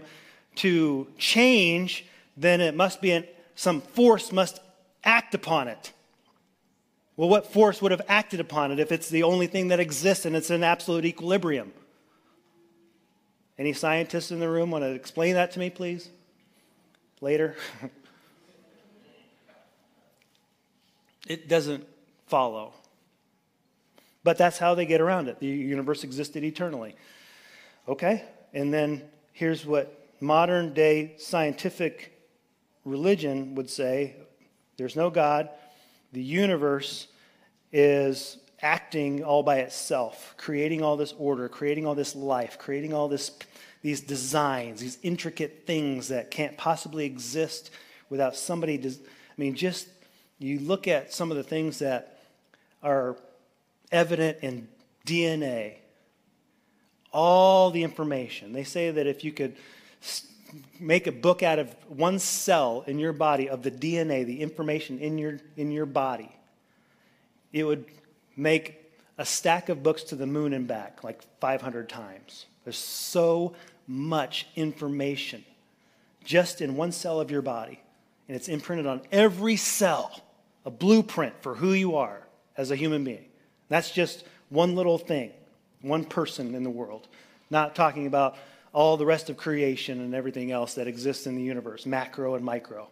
to 0.57 1.07
change, 1.17 2.05
then 2.37 2.61
it 2.61 2.75
must 2.75 3.01
be 3.01 3.09
an, 3.09 3.25
some 3.55 3.81
force 3.81 4.31
must 4.31 4.59
act 5.03 5.33
upon 5.33 5.67
it. 5.67 5.91
Well, 7.17 7.29
what 7.29 7.51
force 7.51 7.81
would 7.81 7.91
have 7.91 8.01
acted 8.07 8.39
upon 8.39 8.71
it 8.71 8.79
if 8.79 8.91
it's 8.91 9.09
the 9.09 9.23
only 9.23 9.47
thing 9.47 9.69
that 9.69 9.79
exists 9.79 10.25
and 10.25 10.35
it's 10.35 10.49
in 10.49 10.63
absolute 10.63 11.05
equilibrium? 11.05 11.71
Any 13.57 13.71
scientists 13.71 14.31
in 14.31 14.39
the 14.39 14.49
room 14.49 14.71
want 14.71 14.83
to 14.83 14.91
explain 14.91 15.35
that 15.35 15.51
to 15.51 15.59
me, 15.59 15.69
please? 15.69 16.09
Later? 17.21 17.55
it 21.27 21.47
doesn't 21.47 21.87
follow. 22.27 22.73
But 24.23 24.37
that's 24.37 24.57
how 24.57 24.75
they 24.75 24.85
get 24.85 24.99
around 24.99 25.29
it. 25.29 25.39
The 25.39 25.47
universe 25.47 26.03
existed 26.03 26.43
eternally. 26.43 26.95
Okay? 27.87 28.25
And 28.53 28.73
then 28.73 29.03
here's 29.31 29.65
what 29.65 30.09
modern 30.19 30.73
day 30.73 31.13
scientific 31.17 32.11
religion 32.83 33.55
would 33.55 33.69
say 33.69 34.15
there's 34.77 34.95
no 34.95 35.09
God. 35.09 35.49
The 36.15 36.23
universe 36.23 37.07
is 37.73 38.37
acting 38.61 39.21
all 39.25 39.43
by 39.43 39.57
itself, 39.57 40.33
creating 40.37 40.81
all 40.81 40.95
this 40.95 41.13
order, 41.17 41.49
creating 41.49 41.85
all 41.85 41.93
this 41.93 42.15
life, 42.15 42.57
creating 42.57 42.93
all 42.93 43.09
this, 43.09 43.37
these 43.81 43.99
designs, 43.99 44.79
these 44.79 44.97
intricate 45.03 45.63
things 45.67 46.07
that 46.07 46.31
can't 46.31 46.57
possibly 46.57 47.03
exist 47.03 47.69
without 48.09 48.37
somebody. 48.37 48.77
Des- 48.77 48.91
I 48.91 49.35
mean, 49.35 49.55
just 49.55 49.89
you 50.39 50.57
look 50.59 50.87
at 50.87 51.13
some 51.13 51.31
of 51.31 51.37
the 51.37 51.43
things 51.43 51.79
that 51.79 52.21
are 52.81 53.17
evident 53.91 54.37
in 54.41 54.69
DNA. 55.05 55.79
All 57.11 57.71
the 57.71 57.83
information. 57.83 58.53
They 58.53 58.63
say 58.63 58.89
that 58.89 59.05
if 59.05 59.25
you 59.25 59.33
could 59.33 59.57
make 60.79 61.07
a 61.07 61.11
book 61.11 61.43
out 61.43 61.59
of 61.59 61.75
one 61.87 62.19
cell 62.19 62.83
in 62.87 62.99
your 62.99 63.13
body 63.13 63.49
of 63.49 63.63
the 63.63 63.71
DNA, 63.71 64.25
the 64.25 64.41
information 64.41 64.99
in 64.99 65.17
your, 65.17 65.39
in 65.57 65.71
your 65.71 65.85
body, 65.85 66.31
it 67.51 67.63
would 67.63 67.85
make 68.35 68.81
a 69.17 69.25
stack 69.25 69.69
of 69.69 69.81
books 69.83 70.03
to 70.03 70.15
the 70.15 70.27
moon 70.27 70.53
and 70.53 70.67
back 70.67 71.03
like 71.03 71.21
500 71.39 71.87
times. 71.87 72.45
There's 72.63 72.77
so 72.77 73.55
much 73.87 74.47
information 74.55 75.45
just 76.23 76.61
in 76.61 76.75
one 76.75 76.91
cell 76.91 77.21
of 77.21 77.29
your 77.31 77.41
body, 77.41 77.79
and 78.27 78.35
it's 78.35 78.47
imprinted 78.47 78.87
on 78.87 79.01
every 79.11 79.55
cell, 79.55 80.21
a 80.65 80.71
blueprint 80.71 81.35
for 81.41 81.55
who 81.55 81.73
you 81.73 81.95
are 81.95 82.27
as 82.57 82.71
a 82.71 82.75
human 82.75 83.03
being. 83.03 83.25
That's 83.69 83.91
just 83.91 84.25
one 84.49 84.75
little 84.75 84.97
thing, 84.97 85.31
one 85.81 86.03
person 86.03 86.55
in 86.55 86.63
the 86.63 86.69
world. 86.69 87.07
Not 87.49 87.75
talking 87.75 88.07
about 88.07 88.35
all 88.75 88.97
the 88.97 89.05
rest 89.05 89.29
of 89.29 89.37
creation 89.37 90.01
and 90.01 90.13
everything 90.13 90.51
else 90.51 90.73
that 90.73 90.85
exists 90.85 91.27
in 91.27 91.35
the 91.37 91.41
universe, 91.41 91.85
macro 91.85 92.35
and 92.35 92.43
micro. 92.43 92.89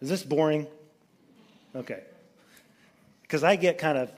Is 0.00 0.08
this 0.08 0.22
boring? 0.22 0.66
Okay. 1.76 2.02
Because 3.20 3.44
I 3.44 3.56
get 3.56 3.76
kind 3.76 3.98
of 3.98 4.10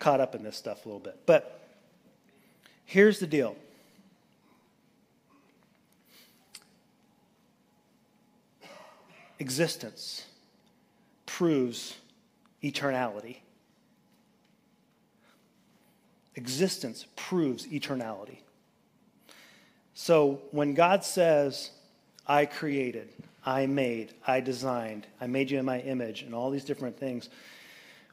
caught 0.00 0.20
up 0.20 0.34
in 0.34 0.42
this 0.42 0.56
stuff 0.56 0.84
a 0.84 0.88
little 0.88 0.98
bit. 0.98 1.20
But 1.26 1.60
here's 2.84 3.20
the 3.20 3.26
deal 3.28 3.54
existence 9.38 10.26
proves 11.24 11.94
eternality 12.64 13.36
existence 16.34 17.06
proves 17.14 17.64
eternality. 17.66 18.38
So 19.98 20.42
when 20.50 20.74
God 20.74 21.04
says, 21.04 21.70
I 22.26 22.44
created, 22.44 23.08
I 23.46 23.64
made, 23.64 24.12
I 24.26 24.40
designed, 24.40 25.06
I 25.22 25.26
made 25.26 25.50
you 25.50 25.58
in 25.58 25.64
my 25.64 25.80
image, 25.80 26.20
and 26.20 26.34
all 26.34 26.50
these 26.50 26.66
different 26.66 26.98
things, 26.98 27.30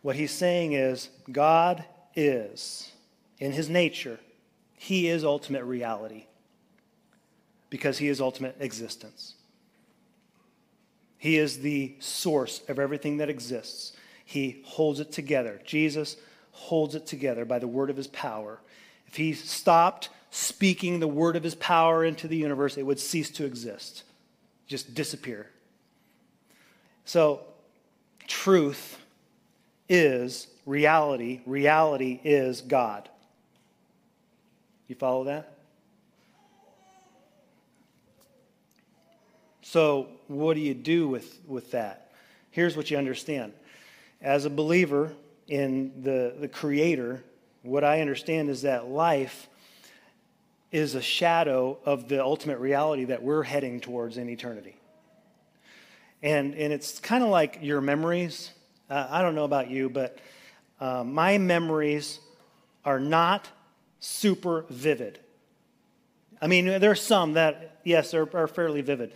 what 0.02 0.15
he's 0.15 0.32
saying 0.32 0.72
is 0.72 1.10
God 1.30 1.84
is, 2.15 2.89
in 3.38 3.52
his 3.52 3.69
nature, 3.69 4.17
he 4.78 5.10
is 5.10 5.26
ultimate 5.26 5.65
reality 5.65 6.26
because 7.69 7.98
he 7.98 8.08
is 8.08 8.22
ultimate 8.22 8.56
existence. 8.62 9.36
He 11.17 11.38
is 11.38 11.60
the 11.60 11.96
source 12.00 12.62
of 12.69 12.80
everything 12.80 13.17
that 13.17 13.30
exists. 13.30 13.91
He 14.24 14.62
holds 14.63 15.02
it 15.02 15.12
together. 15.12 15.60
Jesus 15.65 16.15
holds 16.52 16.96
it 16.96 17.06
together 17.06 17.43
by 17.43 17.60
the 17.60 17.67
word 17.67 17.89
of 17.89 17.98
his 17.98 18.08
power. 18.08 18.62
If 19.06 19.17
he 19.17 19.34
stopped 19.34 20.08
speaking 20.34 21.00
the 21.00 21.08
word 21.08 21.36
of 21.36 21.43
his 21.43 21.54
power 21.54 22.04
into 22.04 22.28
the 22.28 22.36
universe, 22.36 22.76
it 22.76 22.82
would 22.82 23.00
cease 23.00 23.30
to 23.30 23.46
exist, 23.46 24.04
just 24.65 24.96
disappear. 24.96 25.48
So, 27.06 27.41
truth 28.28 28.98
is 29.88 30.48
reality, 30.65 31.41
reality 31.46 32.19
is 32.24 32.62
God. 32.62 33.10
You 34.88 34.96
follow 34.96 35.26
that? 35.26 35.54
So, 39.62 40.08
what 40.28 40.56
do 40.56 40.62
you 40.62 40.74
do 40.74 41.08
with, 41.08 41.41
with 41.46 41.69
that? 41.72 42.12
Here's 42.50 42.76
what 42.76 42.89
you 42.89 42.98
understand. 42.98 43.54
As 44.19 44.46
a 44.46 44.50
believer, 44.50 45.12
in 45.48 45.91
the, 46.02 46.34
the 46.39 46.48
Creator, 46.48 47.24
what 47.62 47.84
I 47.84 48.02
understand 48.02 48.50
is 48.50 48.63
that 48.63 48.88
life 48.88 49.48
is 50.73 50.95
a 50.95 51.01
shadow 51.01 51.77
of 51.86 52.09
the 52.09 52.21
ultimate 52.21 52.57
reality 52.57 53.05
that 53.05 53.21
we're 53.21 53.43
heading 53.43 53.79
towards 53.79 54.17
in 54.17 54.27
eternity. 54.27 54.75
And, 56.23 56.55
and 56.55 56.73
it's 56.73 56.99
kind 56.99 57.23
of 57.23 57.29
like 57.29 57.59
your 57.62 57.79
memories. 57.79 58.51
Uh, 58.89 59.07
I 59.07 59.21
don't 59.21 59.36
know 59.36 59.43
about 59.43 59.69
you, 59.69 59.88
but 59.88 60.17
uh, 60.81 61.03
my 61.03 61.38
memories 61.38 62.19
are 62.83 62.99
not 62.99 63.47
super 63.99 64.65
vivid. 64.69 65.19
I 66.41 66.47
mean, 66.47 66.65
there 66.65 66.91
are 66.91 66.95
some 66.95 67.33
that, 67.33 67.79
yes, 67.83 68.15
are, 68.15 68.27
are 68.36 68.47
fairly 68.47 68.81
vivid. 68.81 69.13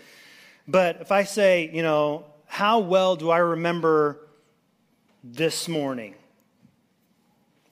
But 0.67 1.01
if 1.01 1.11
I 1.11 1.23
say, 1.23 1.71
you 1.73 1.81
know, 1.81 2.25
how 2.45 2.79
well 2.79 3.15
do 3.15 3.31
I 3.31 3.39
remember 3.39 4.19
this 5.23 5.67
morning? 5.67 6.13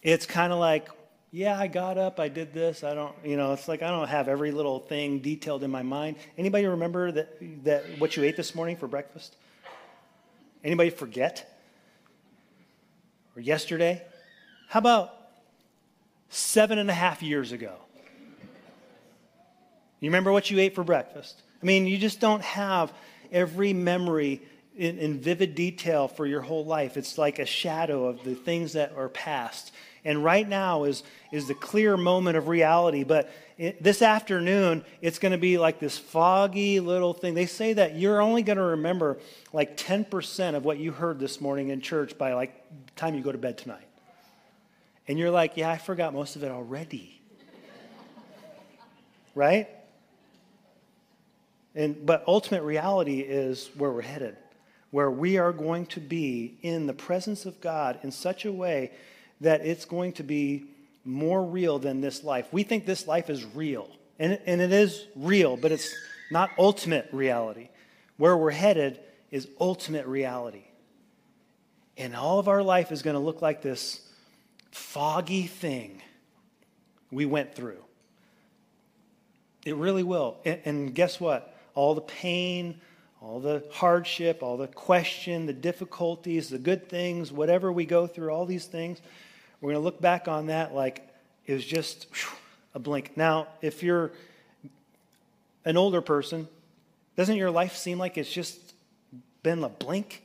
It's 0.02 0.26
kind 0.26 0.52
of 0.52 0.58
like, 0.60 0.90
yeah, 1.36 1.60
I 1.60 1.68
got 1.68 1.98
up, 1.98 2.18
I 2.18 2.30
did 2.30 2.54
this. 2.54 2.82
I 2.82 2.94
don't, 2.94 3.14
you 3.22 3.36
know, 3.36 3.52
it's 3.52 3.68
like 3.68 3.84
I 3.84 3.90
don't 3.90 4.08
have 4.08 4.30
every 4.30 4.52
little 4.52 4.80
thing 4.80 5.20
detailed 5.20 5.64
in 5.64 5.70
my 5.70 5.84
mind. 5.84 6.16
Anybody 6.38 6.66
remember 6.66 7.12
that, 7.12 7.64
that 7.66 7.84
what 8.00 8.16
you 8.16 8.24
ate 8.24 8.38
this 8.38 8.56
morning 8.56 8.78
for 8.78 8.88
breakfast? 8.88 9.36
Anybody 10.64 10.92
forget? 10.92 11.60
Or 13.36 13.42
yesterday? 13.42 14.02
How 14.70 14.80
about 14.80 15.14
seven 16.30 16.80
and 16.80 16.90
a 16.90 16.94
half 16.94 17.22
years 17.22 17.52
ago? 17.52 17.74
You 20.00 20.10
remember 20.10 20.32
what 20.32 20.50
you 20.50 20.58
ate 20.60 20.74
for 20.74 20.86
breakfast? 20.86 21.42
I 21.62 21.66
mean, 21.66 21.86
you 21.86 21.98
just 21.98 22.22
don't 22.22 22.44
have 22.44 22.94
every 23.30 23.74
memory 23.74 24.42
in, 24.78 25.00
in, 25.00 25.20
vivid 25.20 25.54
detail 25.54 26.08
for 26.08 26.26
your 26.26 26.42
whole 26.42 26.64
life. 26.64 26.96
It's 26.96 27.18
like 27.18 27.40
a 27.40 27.46
shadow 27.46 28.08
of 28.08 28.24
the 28.24 28.36
things 28.36 28.74
that 28.74 28.94
are 28.96 29.10
past. 29.10 29.74
And 30.06 30.24
right 30.24 30.48
now 30.48 30.84
is, 30.84 31.04
is 31.32 31.48
the 31.48 31.56
clear 31.56 31.98
moment 31.98 32.38
of 32.38 32.48
reality. 32.48 33.04
But 33.04 33.32
it, 33.58 33.82
this 33.82 34.04
afternoon, 34.04 34.86
it's 35.02 35.18
going 35.18 35.32
to 35.32 35.38
be 35.40 35.58
like 35.58 35.80
this 35.80 35.98
foggy 35.98 36.80
little 36.80 37.14
thing. 37.14 37.34
They 37.34 37.48
say 37.48 37.74
that 37.74 37.96
you're 37.96 38.22
only 38.22 38.44
going 38.44 38.60
to 38.60 38.64
remember 38.64 39.18
like 39.52 39.76
10% 39.76 40.56
of 40.56 40.64
what 40.64 40.78
you 40.78 40.92
heard 40.92 41.20
this 41.20 41.42
morning 41.42 41.70
in 41.70 41.82
church 41.82 42.18
by 42.20 42.34
like 42.34 42.54
time 42.96 43.16
you 43.16 43.22
go 43.22 43.32
to 43.32 43.38
bed 43.40 43.58
tonight. 43.58 43.88
And 45.08 45.18
you're 45.18 45.32
like, 45.32 45.58
yeah, 45.58 45.72
I 45.72 45.78
forgot 45.78 46.14
most 46.14 46.36
of 46.36 46.44
it 46.44 46.52
already. 46.52 47.20
right? 49.36 49.68
And, 51.74 52.06
but 52.06 52.24
ultimate 52.28 52.62
reality 52.62 53.22
is 53.22 53.72
where 53.76 53.92
we're 53.92 54.02
headed, 54.02 54.38
where 54.92 55.10
we 55.10 55.40
are 55.40 55.52
going 55.52 55.88
to 55.88 56.00
be 56.00 56.58
in 56.62 56.86
the 56.86 56.94
presence 56.94 57.46
of 57.46 57.60
God 57.60 58.00
in 58.04 58.12
such 58.12 58.46
a 58.46 58.52
way 58.52 58.92
that 59.42 59.66
it's 59.66 59.86
going 59.86 60.14
to 60.14 60.24
be 60.24 60.66
more 61.04 61.44
real 61.44 61.80
than 61.80 62.02
this 62.02 62.24
life. 62.24 62.48
We 62.52 62.64
think 62.64 62.86
this 62.86 63.08
life 63.08 63.30
is 63.30 63.44
real, 63.44 63.90
and, 64.18 64.40
and 64.46 64.62
it 64.62 64.72
is 64.72 65.06
real, 65.16 65.58
but 65.58 65.72
it's 65.72 65.94
not 66.32 66.50
ultimate 66.58 67.08
reality. 67.12 67.70
Where 68.18 68.36
we're 68.36 68.52
headed 68.52 69.00
is 69.32 69.48
ultimate 69.60 70.08
reality. 70.08 70.64
And 71.98 72.16
all 72.16 72.40
of 72.40 72.48
our 72.48 72.64
life 72.64 72.92
is 72.92 73.02
going 73.02 73.16
to 73.16 73.20
look 73.20 73.42
like 73.42 73.62
this 73.62 74.02
foggy 74.72 75.44
thing 75.44 76.02
we 77.12 77.26
went 77.26 77.56
through. 77.56 77.84
It 79.66 79.76
really 79.76 80.04
will. 80.04 80.38
And, 80.46 80.60
and 80.66 80.96
guess 80.96 81.20
what? 81.20 81.56
All 81.74 81.96
the 81.96 82.02
pain, 82.02 82.80
all 83.22 83.40
the 83.40 83.64
hardship, 83.72 84.44
all 84.44 84.58
the 84.58 84.68
question, 84.68 85.46
the 85.46 85.54
difficulties, 85.54 86.50
the 86.50 86.60
good 86.60 86.90
things, 86.90 87.32
whatever 87.32 87.72
we 87.72 87.86
go 87.86 88.08
through, 88.08 88.30
all 88.30 88.46
these 88.46 88.66
things, 88.66 89.02
we're 89.66 89.72
going 89.72 89.82
to 89.82 89.86
look 89.86 90.00
back 90.00 90.28
on 90.28 90.46
that 90.46 90.76
like 90.76 91.02
it 91.48 91.54
was 91.56 91.66
just 91.66 92.06
a 92.76 92.80
blink. 92.80 93.18
Now, 93.18 93.48
if 93.64 93.82
you're 93.82 94.12
an 95.66 95.76
older 95.76 96.02
person, 96.02 96.48
doesn't 97.16 97.36
your 97.36 97.50
life 97.50 97.76
seem 97.76 97.98
like 97.98 98.16
it's 98.16 98.32
just 98.32 98.60
been 99.42 99.64
a 99.64 99.70
blink? 99.70 100.22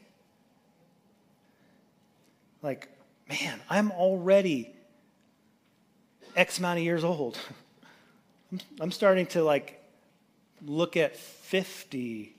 Like, 2.61 2.90
man, 3.31 3.59
I'm 3.70 3.90
already 3.92 4.74
X 6.37 6.59
amount 6.59 6.81
of 6.81 6.85
years 6.85 7.03
old. 7.03 7.38
I'm 8.79 8.92
starting 8.92 9.24
to 9.29 9.42
like 9.42 9.83
look 10.66 10.98
at 10.98 11.16
50, 11.16 12.35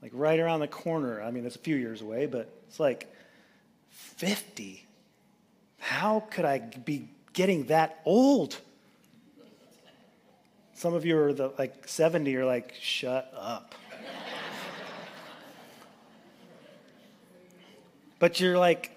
like 0.00 0.12
right 0.14 0.38
around 0.38 0.60
the 0.60 0.68
corner. 0.68 1.20
I 1.20 1.32
mean, 1.32 1.44
it's 1.44 1.56
a 1.56 1.58
few 1.58 1.74
years 1.74 2.02
away, 2.02 2.26
but 2.26 2.48
it's 2.68 2.78
like 2.78 3.12
50 3.90 4.85
how 5.86 6.24
could 6.30 6.44
I 6.44 6.58
be 6.58 7.08
getting 7.32 7.66
that 7.66 8.00
old? 8.04 8.58
Some 10.74 10.94
of 10.94 11.04
you 11.04 11.16
are 11.16 11.32
the, 11.32 11.52
like 11.56 11.86
70, 11.86 12.28
you're 12.28 12.44
like, 12.44 12.74
shut 12.80 13.32
up. 13.36 13.76
but 18.18 18.40
you're 18.40 18.58
like, 18.58 18.90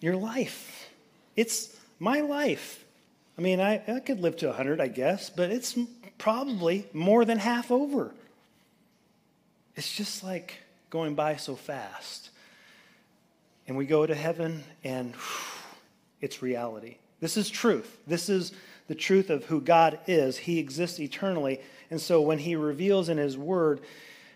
your 0.00 0.16
life. 0.16 0.88
It's 1.36 1.76
my 1.98 2.22
life. 2.22 2.82
I 3.36 3.42
mean, 3.42 3.60
I, 3.60 3.82
I 3.86 4.00
could 4.00 4.20
live 4.20 4.38
to 4.38 4.46
100, 4.46 4.80
I 4.80 4.88
guess, 4.88 5.28
but 5.28 5.50
it's 5.50 5.76
probably 6.16 6.86
more 6.94 7.26
than 7.26 7.36
half 7.36 7.70
over. 7.70 8.14
It's 9.76 9.94
just 9.94 10.24
like 10.24 10.54
going 10.88 11.14
by 11.14 11.36
so 11.36 11.54
fast 11.54 12.30
and 13.66 13.76
we 13.76 13.86
go 13.86 14.06
to 14.06 14.14
heaven 14.14 14.64
and 14.84 15.14
it's 16.20 16.42
reality. 16.42 16.96
This 17.20 17.36
is 17.36 17.48
truth. 17.48 17.98
This 18.06 18.28
is 18.28 18.52
the 18.88 18.94
truth 18.94 19.30
of 19.30 19.44
who 19.44 19.60
God 19.60 19.98
is. 20.06 20.36
He 20.36 20.58
exists 20.58 20.98
eternally. 20.98 21.60
And 21.90 22.00
so 22.00 22.20
when 22.20 22.38
he 22.38 22.56
reveals 22.56 23.08
in 23.08 23.18
his 23.18 23.38
word 23.38 23.80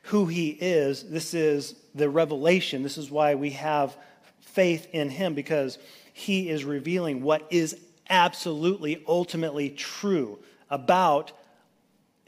who 0.02 0.26
he 0.26 0.50
is, 0.50 1.02
this 1.02 1.34
is 1.34 1.74
the 1.94 2.08
revelation. 2.08 2.82
This 2.82 2.98
is 2.98 3.10
why 3.10 3.34
we 3.34 3.50
have 3.50 3.96
faith 4.40 4.86
in 4.92 5.10
him 5.10 5.34
because 5.34 5.78
he 6.12 6.48
is 6.48 6.64
revealing 6.64 7.22
what 7.22 7.46
is 7.50 7.78
absolutely, 8.08 9.02
ultimately 9.06 9.70
true 9.70 10.38
about 10.70 11.32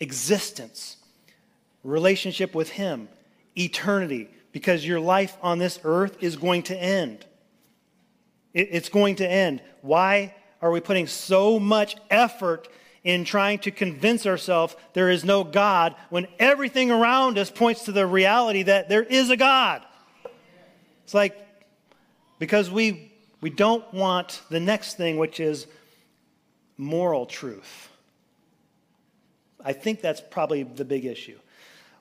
existence, 0.01 0.97
relationship 1.85 2.55
with 2.55 2.69
him, 2.71 3.09
eternity, 3.57 4.29
because 4.59 4.85
your 4.85 4.99
life 4.99 5.39
on 5.41 5.61
this 5.61 5.79
earth 5.85 6.21
is 6.21 6.35
going 6.35 6.65
to 6.65 6.77
end. 6.77 7.25
It's 8.53 8.89
going 8.89 9.15
to 9.17 9.31
end. 9.31 9.63
Why 9.83 10.35
are 10.61 10.73
we 10.73 10.81
putting 10.81 11.07
so 11.07 11.61
much 11.61 11.95
effort 12.11 12.67
in 13.05 13.25
trying 13.25 13.61
to 13.61 13.71
convince 13.71 14.27
ourselves 14.27 14.75
there 14.95 15.11
is 15.11 15.25
no 15.25 15.45
God 15.45 15.95
when 16.11 16.27
everything 16.41 16.91
around 16.91 17.39
us 17.39 17.53
points 17.53 17.85
to 17.85 17.93
the 17.93 18.05
reality 18.05 18.65
that 18.65 18.89
there 18.89 19.05
is 19.05 19.31
a 19.31 19.37
God? 19.37 19.83
It's 21.05 21.15
like 21.15 21.39
because 22.41 22.69
we, 22.69 23.13
we 23.41 23.51
don't 23.51 23.95
want 23.95 24.43
the 24.51 24.59
next 24.59 24.97
thing, 24.97 25.19
which 25.19 25.39
is 25.39 25.69
moral 26.77 27.27
truth. 27.27 27.91
I 29.65 29.73
think 29.73 30.01
that's 30.01 30.21
probably 30.21 30.65
the 30.65 30.85
big 30.85 31.05
issue. 31.05 31.39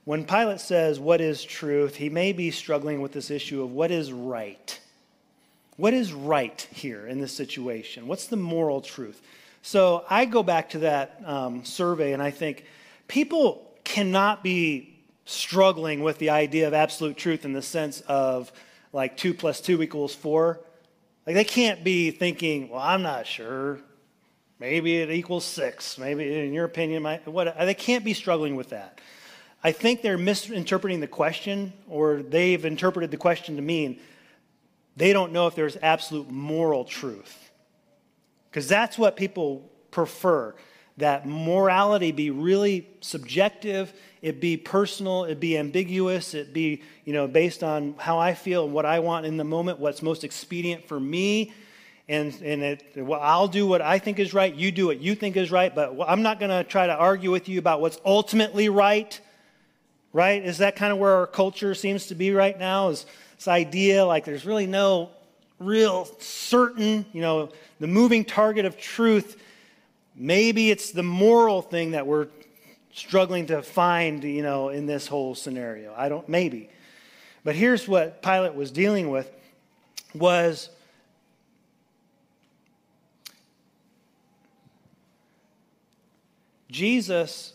When 0.07 0.23
Pilate 0.23 0.61
says, 0.61 1.01
What 1.01 1.19
is 1.19 1.43
truth? 1.43 1.97
he 1.97 2.07
may 2.07 2.31
be 2.31 2.49
struggling 2.49 3.01
with 3.01 3.11
this 3.11 3.29
issue 3.29 3.61
of 3.61 3.73
what 3.73 3.91
is 3.91 4.13
right. 4.13 4.79
What 5.75 5.93
is 5.93 6.13
right 6.13 6.65
here 6.71 7.05
in 7.05 7.19
this 7.19 7.33
situation? 7.33 8.07
What's 8.07 8.27
the 8.27 8.37
moral 8.37 8.79
truth? 8.79 9.21
So 9.63 10.05
I 10.09 10.23
go 10.23 10.43
back 10.43 10.69
to 10.69 10.79
that 10.79 11.21
um, 11.25 11.65
survey 11.65 12.13
and 12.13 12.23
I 12.23 12.31
think 12.31 12.63
people 13.09 13.69
cannot 13.83 14.43
be 14.45 14.97
struggling 15.25 16.01
with 16.03 16.19
the 16.19 16.29
idea 16.29 16.67
of 16.67 16.73
absolute 16.73 17.17
truth 17.17 17.43
in 17.43 17.51
the 17.51 17.61
sense 17.61 17.99
of 18.07 18.49
like 18.93 19.17
two 19.17 19.33
plus 19.33 19.59
two 19.59 19.83
equals 19.83 20.15
four. 20.15 20.61
Like 21.25 21.35
they 21.35 21.43
can't 21.43 21.83
be 21.83 22.11
thinking, 22.11 22.69
well, 22.69 22.79
I'm 22.79 23.01
not 23.01 23.27
sure. 23.27 23.79
Maybe 24.57 24.99
it 24.99 25.11
equals 25.11 25.43
six. 25.43 25.97
Maybe 25.97 26.45
in 26.45 26.53
your 26.53 26.63
opinion, 26.63 27.03
my, 27.03 27.19
what? 27.25 27.57
They 27.59 27.73
can't 27.73 28.05
be 28.05 28.13
struggling 28.13 28.55
with 28.55 28.69
that. 28.69 29.01
I 29.63 29.71
think 29.71 30.01
they're 30.01 30.17
misinterpreting 30.17 30.99
the 30.99 31.07
question, 31.07 31.73
or 31.89 32.21
they've 32.21 32.63
interpreted 32.63 33.11
the 33.11 33.17
question 33.17 33.55
to 33.55 33.61
mean 33.61 33.99
they 34.95 35.13
don't 35.13 35.31
know 35.31 35.47
if 35.47 35.55
there's 35.55 35.77
absolute 35.81 36.29
moral 36.29 36.83
truth. 36.83 37.51
Because 38.49 38.67
that's 38.67 38.97
what 38.97 39.15
people 39.15 39.69
prefer 39.91 40.55
that 40.97 41.27
morality 41.27 42.11
be 42.11 42.31
really 42.31 42.87
subjective, 43.01 43.93
it 44.23 44.41
be 44.41 44.57
personal, 44.57 45.25
it 45.25 45.39
be 45.39 45.55
ambiguous, 45.55 46.33
it 46.33 46.53
be 46.53 46.81
you 47.05 47.13
know 47.13 47.27
based 47.27 47.63
on 47.63 47.93
how 47.99 48.17
I 48.17 48.33
feel 48.33 48.65
and 48.65 48.73
what 48.73 48.85
I 48.85 48.99
want 48.99 49.25
in 49.25 49.37
the 49.37 49.43
moment, 49.43 49.79
what's 49.79 50.01
most 50.01 50.23
expedient 50.23 50.87
for 50.87 50.99
me, 50.99 51.53
and 52.09 52.33
and 52.41 52.63
it, 52.63 52.83
well, 52.95 53.19
I'll 53.21 53.47
do 53.47 53.67
what 53.67 53.81
I 53.81 53.99
think 53.99 54.17
is 54.17 54.33
right, 54.33 54.53
you 54.53 54.71
do 54.71 54.87
what 54.87 54.99
you 54.99 55.13
think 55.13 55.37
is 55.37 55.51
right, 55.51 55.73
but 55.73 55.95
I'm 56.07 56.23
not 56.23 56.39
going 56.39 56.49
to 56.49 56.63
try 56.63 56.87
to 56.87 56.95
argue 56.95 57.29
with 57.31 57.47
you 57.47 57.59
about 57.59 57.79
what's 57.79 57.99
ultimately 58.03 58.69
right 58.69 59.19
right? 60.13 60.43
Is 60.43 60.59
that 60.59 60.75
kind 60.75 60.91
of 60.91 60.99
where 60.99 61.13
our 61.13 61.27
culture 61.27 61.73
seems 61.75 62.07
to 62.07 62.15
be 62.15 62.31
right 62.31 62.57
now? 62.57 62.89
Is 62.89 63.05
this 63.37 63.47
idea 63.47 64.05
like 64.05 64.25
there's 64.25 64.45
really 64.45 64.67
no 64.67 65.11
real 65.59 66.05
certain, 66.19 67.05
you 67.13 67.21
know, 67.21 67.49
the 67.79 67.87
moving 67.87 68.25
target 68.25 68.65
of 68.65 68.77
truth. 68.77 69.41
Maybe 70.15 70.71
it's 70.71 70.91
the 70.91 71.03
moral 71.03 71.61
thing 71.61 71.91
that 71.91 72.05
we're 72.05 72.27
struggling 72.93 73.47
to 73.47 73.61
find, 73.61 74.23
you 74.23 74.41
know, 74.41 74.69
in 74.69 74.85
this 74.85 75.07
whole 75.07 75.35
scenario. 75.35 75.93
I 75.95 76.09
don't, 76.09 76.27
maybe. 76.27 76.69
But 77.43 77.55
here's 77.55 77.87
what 77.87 78.21
Pilate 78.21 78.55
was 78.55 78.71
dealing 78.71 79.09
with 79.09 79.31
was 80.13 80.69
Jesus, 86.69 87.53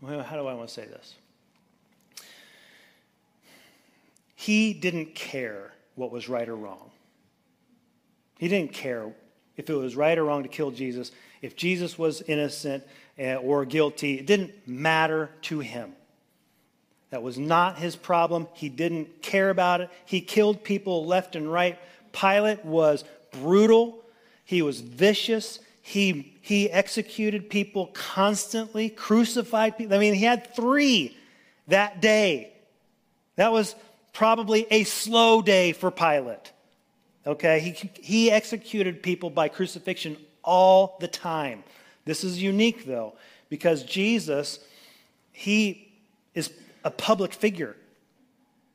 well, 0.00 0.22
how 0.22 0.36
do 0.36 0.46
I 0.46 0.54
want 0.54 0.68
to 0.68 0.74
say 0.74 0.86
this? 0.86 1.14
He 4.34 4.72
didn't 4.72 5.14
care 5.14 5.72
what 5.96 6.10
was 6.10 6.28
right 6.28 6.48
or 6.48 6.56
wrong. 6.56 6.90
He 8.38 8.48
didn't 8.48 8.72
care 8.72 9.12
if 9.58 9.68
it 9.68 9.74
was 9.74 9.94
right 9.96 10.16
or 10.16 10.24
wrong 10.24 10.44
to 10.44 10.48
kill 10.48 10.70
Jesus. 10.70 11.12
If 11.42 11.56
Jesus 11.56 11.98
was 11.98 12.22
innocent 12.22 12.84
eh, 13.18 13.34
or 13.34 13.66
guilty, 13.66 14.18
it 14.18 14.26
didn't 14.26 14.66
matter 14.66 15.30
to 15.42 15.60
him. 15.60 15.92
That 17.10 17.22
was 17.22 17.38
not 17.38 17.78
his 17.78 17.96
problem. 17.96 18.48
He 18.54 18.68
didn't 18.70 19.20
care 19.20 19.50
about 19.50 19.82
it. 19.82 19.90
He 20.06 20.20
killed 20.22 20.64
people 20.64 21.04
left 21.04 21.36
and 21.36 21.52
right. 21.52 21.78
Pilate 22.12 22.64
was 22.64 23.04
brutal. 23.32 24.02
He 24.44 24.62
was 24.62 24.80
vicious. 24.80 25.58
He, 25.82 26.34
he 26.40 26.70
executed 26.70 27.50
people 27.50 27.86
constantly, 27.88 28.90
crucified 28.90 29.78
people. 29.78 29.96
I 29.96 29.98
mean, 29.98 30.14
he 30.14 30.24
had 30.24 30.54
three 30.54 31.16
that 31.68 32.00
day. 32.00 32.52
That 33.36 33.52
was 33.52 33.74
probably 34.12 34.66
a 34.70 34.84
slow 34.84 35.40
day 35.42 35.72
for 35.72 35.90
Pilate. 35.90 36.52
Okay, 37.26 37.60
he, 37.60 37.90
he 38.02 38.30
executed 38.30 39.02
people 39.02 39.30
by 39.30 39.48
crucifixion 39.48 40.16
all 40.42 40.96
the 41.00 41.08
time. 41.08 41.62
This 42.04 42.24
is 42.24 42.42
unique, 42.42 42.86
though, 42.86 43.14
because 43.48 43.82
Jesus, 43.82 44.58
he 45.32 45.92
is 46.34 46.50
a 46.84 46.90
public 46.90 47.32
figure. 47.32 47.76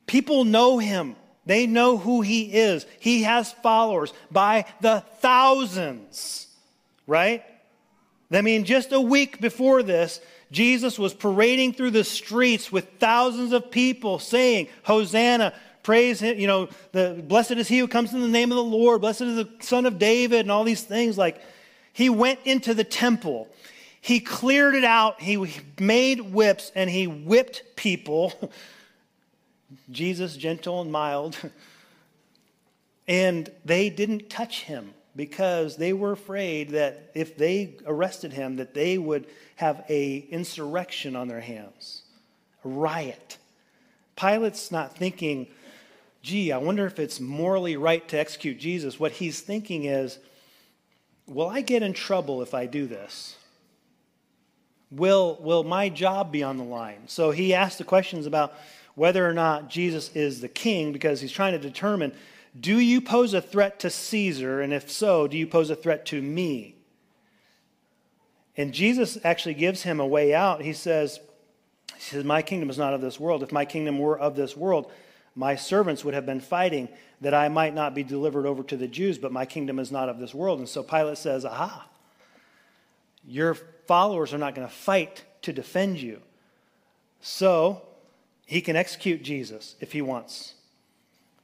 People 0.05 0.45
know 0.45 0.77
him, 0.77 1.15
they 1.45 1.67
know 1.67 1.97
who 1.97 2.21
he 2.21 2.53
is. 2.53 2.85
He 2.99 3.23
has 3.23 3.51
followers 3.51 4.13
by 4.31 4.65
the 4.81 5.03
thousands, 5.19 6.44
right? 7.07 7.43
I 8.31 8.41
mean, 8.41 8.65
just 8.65 8.91
a 8.91 8.99
week 8.99 9.39
before 9.39 9.83
this, 9.83 10.19
Jesus 10.51 10.97
was 10.97 11.13
parading 11.13 11.73
through 11.73 11.91
the 11.91 12.03
streets 12.03 12.71
with 12.71 12.87
thousands 12.99 13.53
of 13.53 13.71
people 13.71 14.19
saying, 14.19 14.67
Hosanna, 14.83 15.53
praise 15.83 16.19
him, 16.19 16.39
you 16.39 16.47
know, 16.47 16.69
the, 16.91 17.23
blessed 17.27 17.51
is 17.51 17.67
he 17.67 17.79
who 17.79 17.87
comes 17.87 18.13
in 18.13 18.21
the 18.21 18.27
name 18.27 18.51
of 18.51 18.55
the 18.55 18.63
Lord, 18.63 19.01
blessed 19.01 19.21
is 19.21 19.35
the 19.35 19.49
son 19.59 19.85
of 19.85 19.99
David, 19.99 20.41
and 20.41 20.51
all 20.51 20.63
these 20.63 20.83
things. 20.83 21.17
Like, 21.17 21.41
he 21.93 22.09
went 22.09 22.39
into 22.45 22.73
the 22.73 22.83
temple. 22.83 23.47
He 24.01 24.19
cleared 24.19 24.75
it 24.75 24.83
out. 24.83 25.21
He 25.21 25.51
made 25.79 26.19
whips 26.19 26.71
and 26.75 26.89
he 26.89 27.07
whipped 27.07 27.63
people. 27.75 28.51
Jesus, 29.91 30.35
gentle 30.35 30.81
and 30.81 30.91
mild. 30.91 31.37
And 33.07 33.51
they 33.63 33.91
didn't 33.91 34.31
touch 34.31 34.63
him 34.63 34.95
because 35.15 35.77
they 35.77 35.93
were 35.93 36.11
afraid 36.11 36.71
that 36.71 37.11
if 37.13 37.37
they 37.37 37.77
arrested 37.85 38.33
him 38.33 38.57
that 38.57 38.73
they 38.73 38.97
would 38.97 39.27
have 39.55 39.85
a 39.89 40.17
insurrection 40.29 41.15
on 41.15 41.27
their 41.27 41.41
hands 41.41 42.01
a 42.63 42.67
riot. 42.67 43.37
Pilate's 44.15 44.71
not 44.71 44.97
thinking 44.97 45.47
gee 46.21 46.51
i 46.51 46.57
wonder 46.57 46.85
if 46.87 46.97
it's 46.97 47.19
morally 47.19 47.77
right 47.77 48.07
to 48.09 48.19
execute 48.19 48.57
jesus. 48.57 48.99
What 48.99 49.13
he's 49.13 49.39
thinking 49.39 49.85
is 49.85 50.19
will 51.27 51.49
i 51.49 51.61
get 51.61 51.83
in 51.83 51.93
trouble 51.93 52.41
if 52.41 52.53
i 52.53 52.65
do 52.65 52.87
this? 52.87 53.37
Will 54.91 55.37
will 55.41 55.63
my 55.63 55.89
job 55.89 56.31
be 56.31 56.43
on 56.43 56.57
the 56.57 56.63
line? 56.63 57.07
So 57.07 57.31
he 57.31 57.53
asked 57.53 57.77
the 57.77 57.83
questions 57.83 58.25
about 58.25 58.53
whether 58.95 59.27
or 59.27 59.33
not 59.33 59.69
jesus 59.69 60.13
is 60.15 60.41
the 60.41 60.49
king 60.49 60.91
because 60.91 61.21
he's 61.21 61.31
trying 61.31 61.53
to 61.53 61.59
determine 61.59 62.13
do 62.57 62.79
you 62.79 63.01
pose 63.01 63.33
a 63.33 63.41
threat 63.41 63.79
to 63.81 63.89
Caesar? 63.89 64.61
And 64.61 64.73
if 64.73 64.89
so, 64.89 65.27
do 65.27 65.37
you 65.37 65.47
pose 65.47 65.69
a 65.69 65.75
threat 65.75 66.05
to 66.07 66.21
me? 66.21 66.75
And 68.57 68.73
Jesus 68.73 69.17
actually 69.23 69.55
gives 69.55 69.83
him 69.83 69.99
a 69.99 70.07
way 70.07 70.33
out. 70.33 70.61
He 70.61 70.73
says, 70.73 71.19
he 71.95 72.01
says, 72.01 72.23
My 72.23 72.41
kingdom 72.41 72.69
is 72.69 72.77
not 72.77 72.93
of 72.93 73.01
this 73.01 73.19
world. 73.19 73.43
If 73.43 73.51
my 73.51 73.65
kingdom 73.65 73.99
were 73.99 74.17
of 74.17 74.35
this 74.35 74.55
world, 74.55 74.89
my 75.35 75.55
servants 75.55 76.05
would 76.05 76.13
have 76.13 76.25
been 76.25 76.39
fighting 76.39 76.87
that 77.19 77.33
I 77.33 77.49
might 77.49 77.73
not 77.73 77.93
be 77.93 78.03
delivered 78.03 78.45
over 78.45 78.63
to 78.63 78.77
the 78.77 78.87
Jews, 78.87 79.17
but 79.17 79.33
my 79.33 79.45
kingdom 79.45 79.79
is 79.79 79.91
not 79.91 80.07
of 80.07 80.19
this 80.19 80.33
world. 80.33 80.59
And 80.59 80.69
so 80.69 80.81
Pilate 80.81 81.17
says, 81.17 81.43
Aha, 81.43 81.87
your 83.27 83.55
followers 83.87 84.33
are 84.33 84.37
not 84.37 84.55
going 84.55 84.67
to 84.67 84.73
fight 84.73 85.23
to 85.41 85.51
defend 85.51 85.99
you. 85.99 86.21
So 87.19 87.81
he 88.45 88.61
can 88.61 88.75
execute 88.75 89.23
Jesus 89.23 89.75
if 89.81 89.91
he 89.91 90.01
wants. 90.01 90.54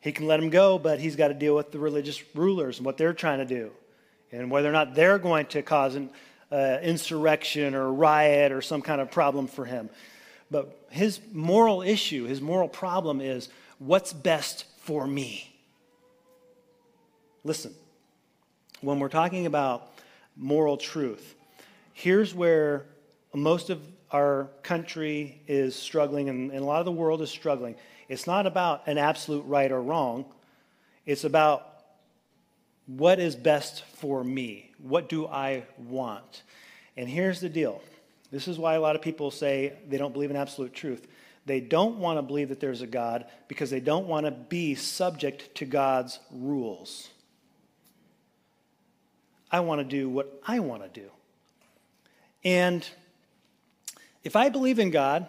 He 0.02 0.12
can 0.12 0.28
let 0.28 0.40
him 0.40 0.50
go, 0.50 0.80
but 0.80 1.00
he's 1.00 1.16
got 1.16 1.30
to 1.30 1.34
deal 1.36 1.56
with 1.56 1.72
the 1.72 1.80
religious 1.80 2.22
rulers 2.36 2.78
and 2.78 2.86
what 2.86 2.98
they're 2.98 3.14
trying 3.14 3.38
to 3.38 3.46
do, 3.46 3.72
and 4.32 4.50
whether 4.50 4.68
or 4.68 4.72
not 4.72 4.96
they're 4.96 5.20
going 5.20 5.46
to 5.48 5.62
cause 5.62 5.96
an 5.96 6.10
uh, 6.52 6.80
insurrection 6.82 7.76
or 7.76 7.94
riot 7.94 8.52
or 8.52 8.62
some 8.62 8.82
kind 8.82 9.00
of 9.00 9.12
problem 9.12 9.48
for 9.48 9.64
him. 9.64 9.90
But 10.50 10.88
his 10.90 11.20
moral 11.32 11.84
issue, 11.84 12.26
his 12.26 12.42
moral 12.42 12.68
problem 12.68 13.22
is 13.22 13.48
what's 13.78 14.12
best 14.12 14.66
for 14.80 15.06
me? 15.06 15.48
Listen, 17.44 17.74
when 18.82 19.00
we're 19.00 19.10
talking 19.10 19.46
about 19.46 19.94
moral 20.36 20.78
truth, 20.78 21.36
here's 21.94 22.34
where 22.34 22.86
most 23.34 23.70
of 23.70 23.80
our 24.12 24.50
country 24.64 25.42
is 25.48 25.76
struggling 25.76 26.28
and, 26.28 26.52
and 26.52 26.60
a 26.60 26.66
lot 26.66 26.80
of 26.80 26.86
the 26.86 26.92
world 26.92 27.22
is 27.22 27.30
struggling 27.30 27.76
it's 28.12 28.28
not 28.28 28.46
about 28.46 28.88
an 28.88 28.98
absolute 28.98 29.46
right 29.46 29.72
or 29.72 29.82
wrong. 29.82 30.26
It's 31.06 31.24
about 31.24 31.66
what 32.86 33.22
is 33.22 33.38
best 33.38 33.86
for 33.86 34.22
me. 34.22 34.70
What 34.80 35.08
do 35.08 35.28
I 35.28 35.64
want? 35.78 36.44
And 36.98 37.08
here's 37.08 37.40
the 37.40 37.48
deal 37.48 37.82
this 38.30 38.50
is 38.50 38.60
why 38.60 38.74
a 38.74 38.82
lot 38.82 38.98
of 38.98 39.02
people 39.02 39.32
say 39.32 39.72
they 39.88 39.98
don't 39.98 40.12
believe 40.12 40.30
in 40.30 40.36
absolute 40.36 40.74
truth. 40.74 41.08
They 41.46 41.62
don't 41.62 42.00
want 42.00 42.18
to 42.18 42.22
believe 42.22 42.50
that 42.50 42.60
there's 42.60 42.82
a 42.82 42.88
God 42.88 43.28
because 43.48 43.70
they 43.70 43.80
don't 43.80 44.08
want 44.08 44.26
to 44.26 44.32
be 44.32 44.76
subject 44.76 45.56
to 45.56 45.66
God's 45.66 46.20
rules. 46.32 47.08
I 49.50 49.62
want 49.62 49.80
to 49.80 49.86
do 49.86 50.10
what 50.10 50.42
I 50.46 50.60
want 50.60 50.84
to 50.84 51.00
do. 51.00 51.10
And 52.44 52.86
if 54.26 54.36
I 54.36 54.50
believe 54.50 54.80
in 54.80 54.92
God, 54.92 55.28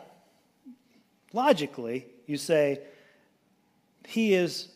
logically, 1.32 2.06
you 2.26 2.36
say, 2.36 2.80
He 4.06 4.34
is 4.34 4.68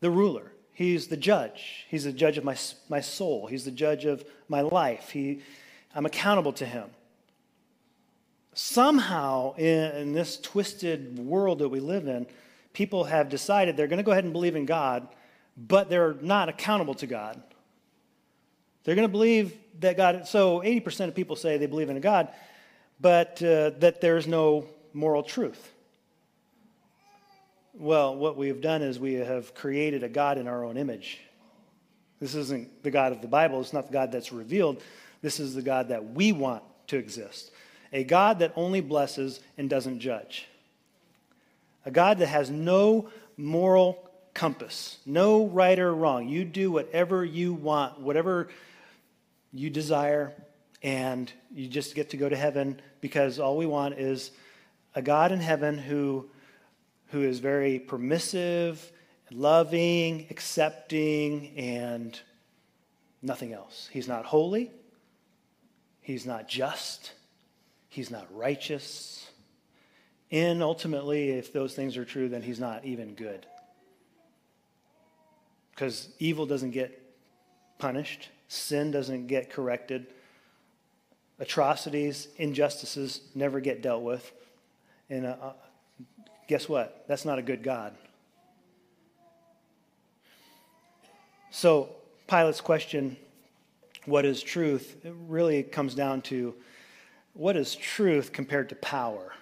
the 0.00 0.10
ruler. 0.10 0.52
He's 0.72 1.08
the 1.08 1.16
judge. 1.16 1.86
He's 1.88 2.04
the 2.04 2.12
judge 2.12 2.38
of 2.38 2.44
my, 2.44 2.56
my 2.88 3.00
soul. 3.00 3.46
He's 3.46 3.64
the 3.64 3.70
judge 3.70 4.04
of 4.04 4.24
my 4.48 4.62
life. 4.62 5.10
He, 5.10 5.40
I'm 5.94 6.06
accountable 6.06 6.52
to 6.54 6.66
Him. 6.66 6.90
Somehow, 8.54 9.54
in, 9.54 9.96
in 9.96 10.12
this 10.12 10.38
twisted 10.38 11.18
world 11.18 11.60
that 11.60 11.68
we 11.68 11.80
live 11.80 12.06
in, 12.06 12.26
people 12.72 13.04
have 13.04 13.28
decided 13.28 13.76
they're 13.76 13.86
going 13.86 13.98
to 13.98 14.02
go 14.02 14.12
ahead 14.12 14.24
and 14.24 14.32
believe 14.32 14.56
in 14.56 14.66
God, 14.66 15.08
but 15.56 15.88
they're 15.88 16.14
not 16.20 16.48
accountable 16.48 16.94
to 16.94 17.06
God. 17.06 17.42
They're 18.84 18.94
going 18.94 19.08
to 19.08 19.12
believe 19.12 19.56
that 19.80 19.96
God, 19.96 20.26
so 20.26 20.60
80% 20.60 21.08
of 21.08 21.14
people 21.14 21.36
say 21.36 21.56
they 21.56 21.66
believe 21.66 21.90
in 21.90 21.96
a 21.96 22.00
God, 22.00 22.28
but 23.00 23.42
uh, 23.42 23.70
that 23.78 24.00
there's 24.00 24.26
no 24.26 24.66
moral 24.92 25.22
truth. 25.22 25.71
Well, 27.74 28.14
what 28.16 28.36
we 28.36 28.48
have 28.48 28.60
done 28.60 28.82
is 28.82 28.98
we 28.98 29.14
have 29.14 29.54
created 29.54 30.02
a 30.02 30.08
God 30.08 30.36
in 30.36 30.46
our 30.46 30.64
own 30.64 30.76
image. 30.76 31.20
This 32.20 32.34
isn't 32.34 32.82
the 32.82 32.90
God 32.90 33.12
of 33.12 33.22
the 33.22 33.28
Bible, 33.28 33.60
it's 33.60 33.72
not 33.72 33.86
the 33.86 33.92
God 33.92 34.12
that's 34.12 34.32
revealed. 34.32 34.82
This 35.22 35.40
is 35.40 35.54
the 35.54 35.62
God 35.62 35.88
that 35.88 36.12
we 36.12 36.32
want 36.32 36.62
to 36.88 36.98
exist. 36.98 37.50
A 37.92 38.04
God 38.04 38.40
that 38.40 38.52
only 38.56 38.80
blesses 38.80 39.40
and 39.56 39.70
doesn't 39.70 40.00
judge. 40.00 40.46
A 41.86 41.90
God 41.90 42.18
that 42.18 42.26
has 42.26 42.50
no 42.50 43.08
moral 43.36 44.10
compass, 44.34 44.98
no 45.06 45.46
right 45.46 45.78
or 45.78 45.94
wrong. 45.94 46.28
You 46.28 46.44
do 46.44 46.70
whatever 46.70 47.24
you 47.24 47.54
want, 47.54 48.00
whatever 48.00 48.48
you 49.52 49.70
desire, 49.70 50.32
and 50.82 51.32
you 51.54 51.68
just 51.68 51.94
get 51.94 52.10
to 52.10 52.16
go 52.16 52.28
to 52.28 52.36
heaven 52.36 52.80
because 53.00 53.38
all 53.38 53.56
we 53.56 53.66
want 53.66 53.98
is 53.98 54.30
a 54.94 55.02
God 55.02 55.32
in 55.32 55.40
heaven 55.40 55.78
who 55.78 56.28
who 57.12 57.22
is 57.22 57.38
very 57.38 57.78
permissive, 57.78 58.90
loving, 59.30 60.26
accepting, 60.30 61.56
and 61.56 62.18
nothing 63.22 63.52
else. 63.52 63.88
He's 63.92 64.08
not 64.08 64.24
holy. 64.24 64.72
He's 66.00 66.26
not 66.26 66.48
just. 66.48 67.12
He's 67.88 68.10
not 68.10 68.26
righteous. 68.34 69.30
And 70.30 70.62
ultimately, 70.62 71.30
if 71.30 71.52
those 71.52 71.74
things 71.74 71.96
are 71.96 72.04
true, 72.04 72.28
then 72.28 72.42
he's 72.42 72.58
not 72.58 72.84
even 72.84 73.14
good. 73.14 73.46
because 75.82 76.08
evil 76.18 76.46
doesn't 76.46 76.70
get 76.70 76.96
punished, 77.78 78.28
sin 78.48 78.90
doesn't 78.92 79.26
get 79.26 79.50
corrected, 79.50 80.06
atrocities, 81.40 82.28
injustices 82.36 83.22
never 83.34 83.58
get 83.58 83.82
dealt 83.82 84.02
with. 84.02 84.30
And 85.10 85.26
uh, 85.26 85.54
guess 86.52 86.68
what? 86.68 87.06
That's 87.08 87.24
not 87.24 87.38
a 87.38 87.42
good 87.42 87.62
God. 87.62 87.94
So, 91.50 91.88
Pilate's 92.26 92.60
question, 92.60 93.16
what 94.04 94.26
is 94.26 94.42
truth, 94.42 94.98
it 95.02 95.14
really 95.28 95.62
comes 95.62 95.94
down 95.94 96.20
to 96.22 96.54
what 97.32 97.56
is 97.56 97.74
truth 97.74 98.34
compared 98.34 98.68
to 98.68 98.74
power? 98.74 99.32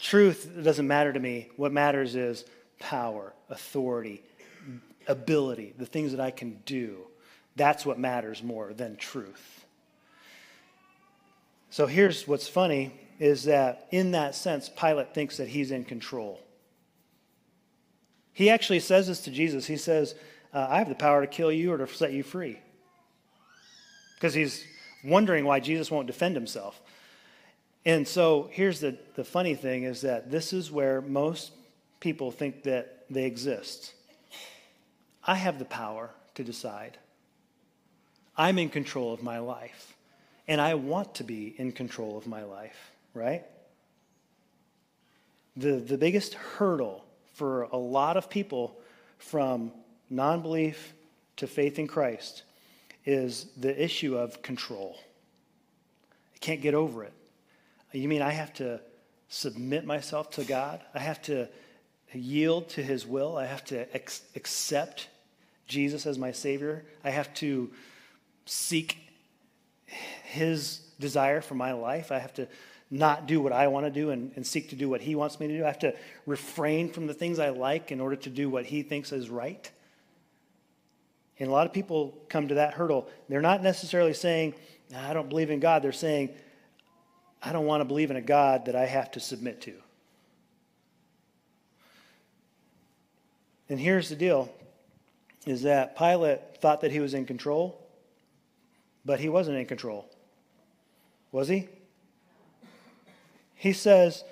Truth 0.00 0.52
doesn't 0.62 0.86
matter 0.86 1.12
to 1.12 1.18
me. 1.18 1.48
What 1.56 1.72
matters 1.72 2.14
is 2.14 2.44
power, 2.78 3.32
authority, 3.50 4.22
ability, 5.08 5.74
the 5.78 5.86
things 5.86 6.12
that 6.12 6.20
I 6.20 6.30
can 6.30 6.60
do. 6.64 6.98
That's 7.56 7.84
what 7.84 7.98
matters 7.98 8.40
more 8.40 8.72
than 8.72 8.94
truth. 8.94 9.66
So 11.70 11.88
here's 11.88 12.28
what's 12.28 12.46
funny 12.46 12.92
is 13.18 13.44
that 13.44 13.88
in 13.90 14.12
that 14.12 14.34
sense, 14.34 14.68
Pilate 14.68 15.14
thinks 15.14 15.36
that 15.36 15.48
he's 15.48 15.70
in 15.70 15.84
control. 15.84 16.40
He 18.32 18.50
actually 18.50 18.80
says 18.80 19.06
this 19.06 19.20
to 19.22 19.30
Jesus. 19.30 19.66
He 19.66 19.76
says, 19.76 20.14
uh, 20.52 20.66
I 20.68 20.78
have 20.78 20.88
the 20.88 20.94
power 20.94 21.20
to 21.20 21.26
kill 21.26 21.52
you 21.52 21.72
or 21.72 21.78
to 21.78 21.86
set 21.86 22.12
you 22.12 22.22
free. 22.22 22.58
Because 24.14 24.34
he's 24.34 24.64
wondering 25.04 25.44
why 25.44 25.60
Jesus 25.60 25.90
won't 25.90 26.06
defend 26.06 26.34
himself. 26.34 26.80
And 27.84 28.06
so 28.06 28.48
here's 28.52 28.80
the, 28.80 28.96
the 29.16 29.24
funny 29.24 29.54
thing 29.54 29.82
is 29.84 30.02
that 30.02 30.30
this 30.30 30.52
is 30.52 30.70
where 30.70 31.00
most 31.00 31.52
people 32.00 32.30
think 32.30 32.62
that 32.64 33.04
they 33.10 33.24
exist. 33.24 33.94
I 35.24 35.34
have 35.34 35.58
the 35.58 35.64
power 35.64 36.10
to 36.34 36.44
decide. 36.44 36.98
I'm 38.36 38.58
in 38.58 38.68
control 38.68 39.12
of 39.12 39.22
my 39.22 39.38
life. 39.38 39.94
And 40.48 40.60
I 40.60 40.74
want 40.74 41.14
to 41.16 41.24
be 41.24 41.54
in 41.58 41.72
control 41.72 42.16
of 42.18 42.26
my 42.26 42.42
life, 42.42 42.91
right? 43.14 43.44
The, 45.56 45.72
the 45.72 45.98
biggest 45.98 46.34
hurdle 46.34 47.04
for 47.34 47.64
a 47.64 47.76
lot 47.76 48.16
of 48.16 48.30
people 48.30 48.78
from 49.18 49.72
non 50.08 50.42
belief 50.42 50.94
to 51.36 51.46
faith 51.46 51.78
in 51.78 51.86
Christ 51.86 52.42
is 53.04 53.46
the 53.56 53.82
issue 53.82 54.16
of 54.16 54.42
control. 54.42 54.96
I 56.34 56.38
can't 56.38 56.60
get 56.60 56.74
over 56.74 57.04
it. 57.04 57.12
You 57.92 58.08
mean 58.08 58.22
I 58.22 58.30
have 58.30 58.54
to 58.54 58.80
submit 59.28 59.84
myself 59.84 60.30
to 60.32 60.44
God? 60.44 60.80
I 60.94 61.00
have 61.00 61.20
to 61.22 61.48
yield 62.12 62.68
to 62.70 62.82
His 62.82 63.06
will? 63.06 63.36
I 63.36 63.46
have 63.46 63.64
to 63.66 63.92
ex- 63.94 64.22
accept 64.36 65.08
Jesus 65.66 66.06
as 66.06 66.18
my 66.18 66.32
Savior? 66.32 66.84
I 67.04 67.10
have 67.10 67.32
to 67.34 67.70
seek 68.46 68.98
His 70.24 70.78
desire 71.00 71.40
for 71.40 71.54
my 71.54 71.72
life? 71.72 72.12
I 72.12 72.18
have 72.18 72.34
to 72.34 72.46
not 72.92 73.26
do 73.26 73.40
what 73.40 73.52
I 73.52 73.68
want 73.68 73.86
to 73.86 73.90
do 73.90 74.10
and, 74.10 74.30
and 74.36 74.46
seek 74.46 74.68
to 74.68 74.76
do 74.76 74.88
what 74.88 75.00
He 75.00 75.14
wants 75.14 75.40
me 75.40 75.48
to 75.48 75.56
do? 75.56 75.64
I 75.64 75.66
have 75.66 75.78
to 75.80 75.94
refrain 76.26 76.90
from 76.90 77.06
the 77.06 77.14
things 77.14 77.38
I 77.38 77.48
like 77.48 77.90
in 77.90 78.00
order 78.00 78.16
to 78.16 78.30
do 78.30 78.50
what 78.50 78.66
He 78.66 78.82
thinks 78.82 79.10
is 79.12 79.30
right? 79.30 79.68
And 81.38 81.48
a 81.48 81.52
lot 81.52 81.66
of 81.66 81.72
people 81.72 82.22
come 82.28 82.48
to 82.48 82.54
that 82.56 82.74
hurdle. 82.74 83.08
They're 83.28 83.40
not 83.40 83.62
necessarily 83.62 84.12
saying, 84.12 84.54
I 84.94 85.14
don't 85.14 85.28
believe 85.28 85.50
in 85.50 85.58
God. 85.58 85.82
They're 85.82 85.90
saying, 85.90 86.30
I 87.42 87.52
don't 87.52 87.64
want 87.64 87.80
to 87.80 87.86
believe 87.86 88.10
in 88.10 88.16
a 88.16 88.22
God 88.22 88.66
that 88.66 88.76
I 88.76 88.84
have 88.84 89.10
to 89.12 89.20
submit 89.20 89.62
to. 89.62 89.72
And 93.68 93.80
here's 93.80 94.10
the 94.10 94.16
deal 94.16 94.52
is 95.46 95.62
that 95.62 95.96
Pilate 95.96 96.58
thought 96.58 96.82
that 96.82 96.92
he 96.92 97.00
was 97.00 97.14
in 97.14 97.24
control, 97.24 97.84
but 99.04 99.18
he 99.18 99.28
wasn't 99.28 99.56
in 99.56 99.66
control. 99.66 100.08
Was 101.32 101.48
he? 101.48 101.68
He 103.62 103.72
says, 103.72 104.24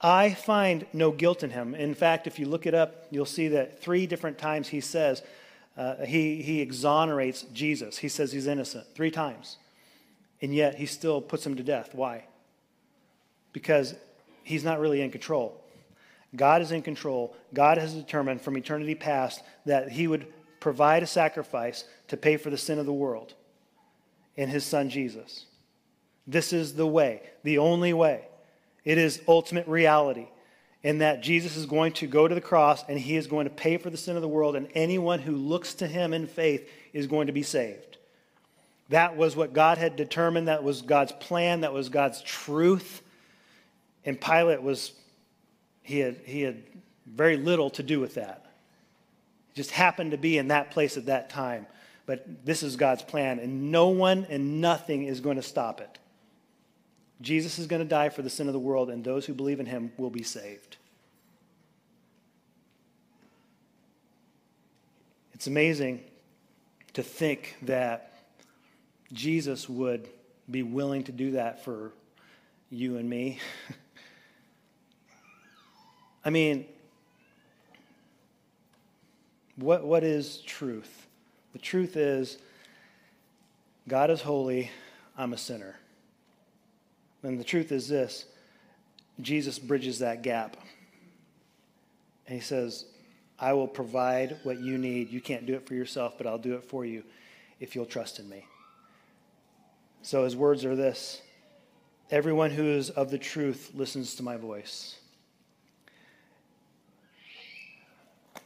I 0.00 0.34
find 0.34 0.86
no 0.92 1.12
guilt 1.12 1.44
in 1.44 1.50
him. 1.50 1.76
In 1.76 1.94
fact, 1.94 2.26
if 2.26 2.40
you 2.40 2.46
look 2.46 2.66
it 2.66 2.74
up, 2.74 3.06
you'll 3.12 3.24
see 3.24 3.46
that 3.46 3.80
three 3.80 4.08
different 4.08 4.38
times 4.38 4.66
he 4.66 4.80
says, 4.80 5.22
uh, 5.76 6.04
he, 6.04 6.42
he 6.42 6.60
exonerates 6.60 7.42
Jesus. 7.52 7.96
He 7.96 8.08
says 8.08 8.32
he's 8.32 8.48
innocent 8.48 8.84
three 8.96 9.12
times. 9.12 9.58
And 10.40 10.52
yet 10.52 10.74
he 10.74 10.86
still 10.86 11.20
puts 11.20 11.46
him 11.46 11.54
to 11.58 11.62
death. 11.62 11.94
Why? 11.94 12.24
Because 13.52 13.94
he's 14.42 14.64
not 14.64 14.80
really 14.80 15.00
in 15.00 15.12
control. 15.12 15.62
God 16.34 16.60
is 16.60 16.72
in 16.72 16.82
control. 16.82 17.36
God 17.54 17.78
has 17.78 17.94
determined 17.94 18.40
from 18.40 18.56
eternity 18.56 18.96
past 18.96 19.44
that 19.64 19.92
he 19.92 20.08
would 20.08 20.26
provide 20.58 21.04
a 21.04 21.06
sacrifice 21.06 21.84
to 22.08 22.16
pay 22.16 22.36
for 22.36 22.50
the 22.50 22.58
sin 22.58 22.80
of 22.80 22.86
the 22.86 22.92
world 22.92 23.34
in 24.34 24.48
his 24.48 24.64
son 24.64 24.90
Jesus. 24.90 25.46
This 26.26 26.52
is 26.52 26.74
the 26.74 26.84
way, 26.84 27.22
the 27.44 27.58
only 27.58 27.92
way. 27.92 28.26
It 28.84 28.98
is 28.98 29.20
ultimate 29.28 29.66
reality 29.66 30.26
in 30.82 30.98
that 30.98 31.22
Jesus 31.22 31.56
is 31.56 31.66
going 31.66 31.92
to 31.92 32.06
go 32.06 32.26
to 32.26 32.34
the 32.34 32.40
cross 32.40 32.84
and 32.88 32.98
he 32.98 33.16
is 33.16 33.26
going 33.26 33.44
to 33.44 33.54
pay 33.54 33.76
for 33.76 33.90
the 33.90 33.96
sin 33.96 34.16
of 34.16 34.22
the 34.22 34.28
world, 34.28 34.56
and 34.56 34.68
anyone 34.74 35.20
who 35.20 35.36
looks 35.36 35.74
to 35.74 35.86
him 35.86 36.12
in 36.12 36.26
faith 36.26 36.68
is 36.92 37.06
going 37.06 37.28
to 37.28 37.32
be 37.32 37.42
saved. 37.42 37.98
That 38.88 39.16
was 39.16 39.36
what 39.36 39.52
God 39.52 39.78
had 39.78 39.96
determined. 39.96 40.48
That 40.48 40.64
was 40.64 40.82
God's 40.82 41.12
plan. 41.12 41.60
That 41.60 41.72
was 41.72 41.88
God's 41.88 42.20
truth. 42.20 43.00
And 44.04 44.20
Pilate 44.20 44.60
was, 44.60 44.92
he 45.82 46.00
had, 46.00 46.16
he 46.24 46.42
had 46.42 46.62
very 47.06 47.36
little 47.36 47.70
to 47.70 47.82
do 47.82 48.00
with 48.00 48.14
that. 48.14 48.44
He 49.48 49.54
just 49.54 49.70
happened 49.70 50.10
to 50.10 50.18
be 50.18 50.36
in 50.36 50.48
that 50.48 50.72
place 50.72 50.96
at 50.96 51.06
that 51.06 51.30
time. 51.30 51.66
But 52.04 52.44
this 52.44 52.62
is 52.62 52.76
God's 52.76 53.02
plan, 53.02 53.38
and 53.38 53.70
no 53.70 53.88
one 53.88 54.26
and 54.28 54.60
nothing 54.60 55.04
is 55.04 55.20
going 55.20 55.36
to 55.36 55.42
stop 55.42 55.80
it. 55.80 55.98
Jesus 57.22 57.58
is 57.58 57.66
going 57.66 57.80
to 57.80 57.88
die 57.88 58.08
for 58.08 58.22
the 58.22 58.30
sin 58.30 58.48
of 58.48 58.52
the 58.52 58.58
world, 58.58 58.90
and 58.90 59.04
those 59.04 59.24
who 59.24 59.32
believe 59.32 59.60
in 59.60 59.66
him 59.66 59.92
will 59.96 60.10
be 60.10 60.24
saved. 60.24 60.76
It's 65.32 65.46
amazing 65.46 66.02
to 66.94 67.02
think 67.02 67.56
that 67.62 68.12
Jesus 69.12 69.68
would 69.68 70.08
be 70.50 70.62
willing 70.62 71.04
to 71.04 71.12
do 71.12 71.32
that 71.32 71.64
for 71.64 71.92
you 72.70 72.96
and 72.96 73.08
me. 73.08 73.38
I 76.24 76.30
mean, 76.30 76.66
what, 79.56 79.84
what 79.84 80.04
is 80.04 80.38
truth? 80.38 81.06
The 81.52 81.58
truth 81.58 81.96
is 81.96 82.38
God 83.88 84.10
is 84.10 84.22
holy, 84.22 84.70
I'm 85.16 85.32
a 85.32 85.38
sinner. 85.38 85.76
And 87.22 87.38
the 87.38 87.44
truth 87.44 87.72
is 87.72 87.88
this 87.88 88.26
Jesus 89.20 89.58
bridges 89.58 90.00
that 90.00 90.22
gap. 90.22 90.56
And 92.26 92.36
he 92.36 92.42
says, 92.42 92.86
I 93.38 93.52
will 93.52 93.68
provide 93.68 94.38
what 94.44 94.60
you 94.60 94.78
need. 94.78 95.10
You 95.10 95.20
can't 95.20 95.46
do 95.46 95.54
it 95.54 95.66
for 95.66 95.74
yourself, 95.74 96.14
but 96.16 96.26
I'll 96.26 96.38
do 96.38 96.54
it 96.54 96.64
for 96.64 96.84
you 96.84 97.02
if 97.60 97.74
you'll 97.74 97.86
trust 97.86 98.18
in 98.18 98.28
me. 98.28 98.46
So 100.02 100.24
his 100.24 100.36
words 100.36 100.64
are 100.64 100.76
this 100.76 101.22
Everyone 102.10 102.50
who 102.50 102.64
is 102.64 102.90
of 102.90 103.10
the 103.10 103.18
truth 103.18 103.70
listens 103.74 104.16
to 104.16 104.22
my 104.22 104.36
voice. 104.36 104.96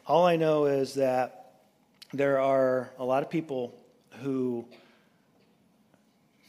All 0.07 0.25
I 0.25 0.37
know 0.37 0.67
is 0.67 0.95
that 0.95 1.55
there 2.13 2.41
are 2.41 2.91
a 2.99 3.05
lot 3.05 3.25
of 3.25 3.31
people 3.31 3.75
who 4.23 4.65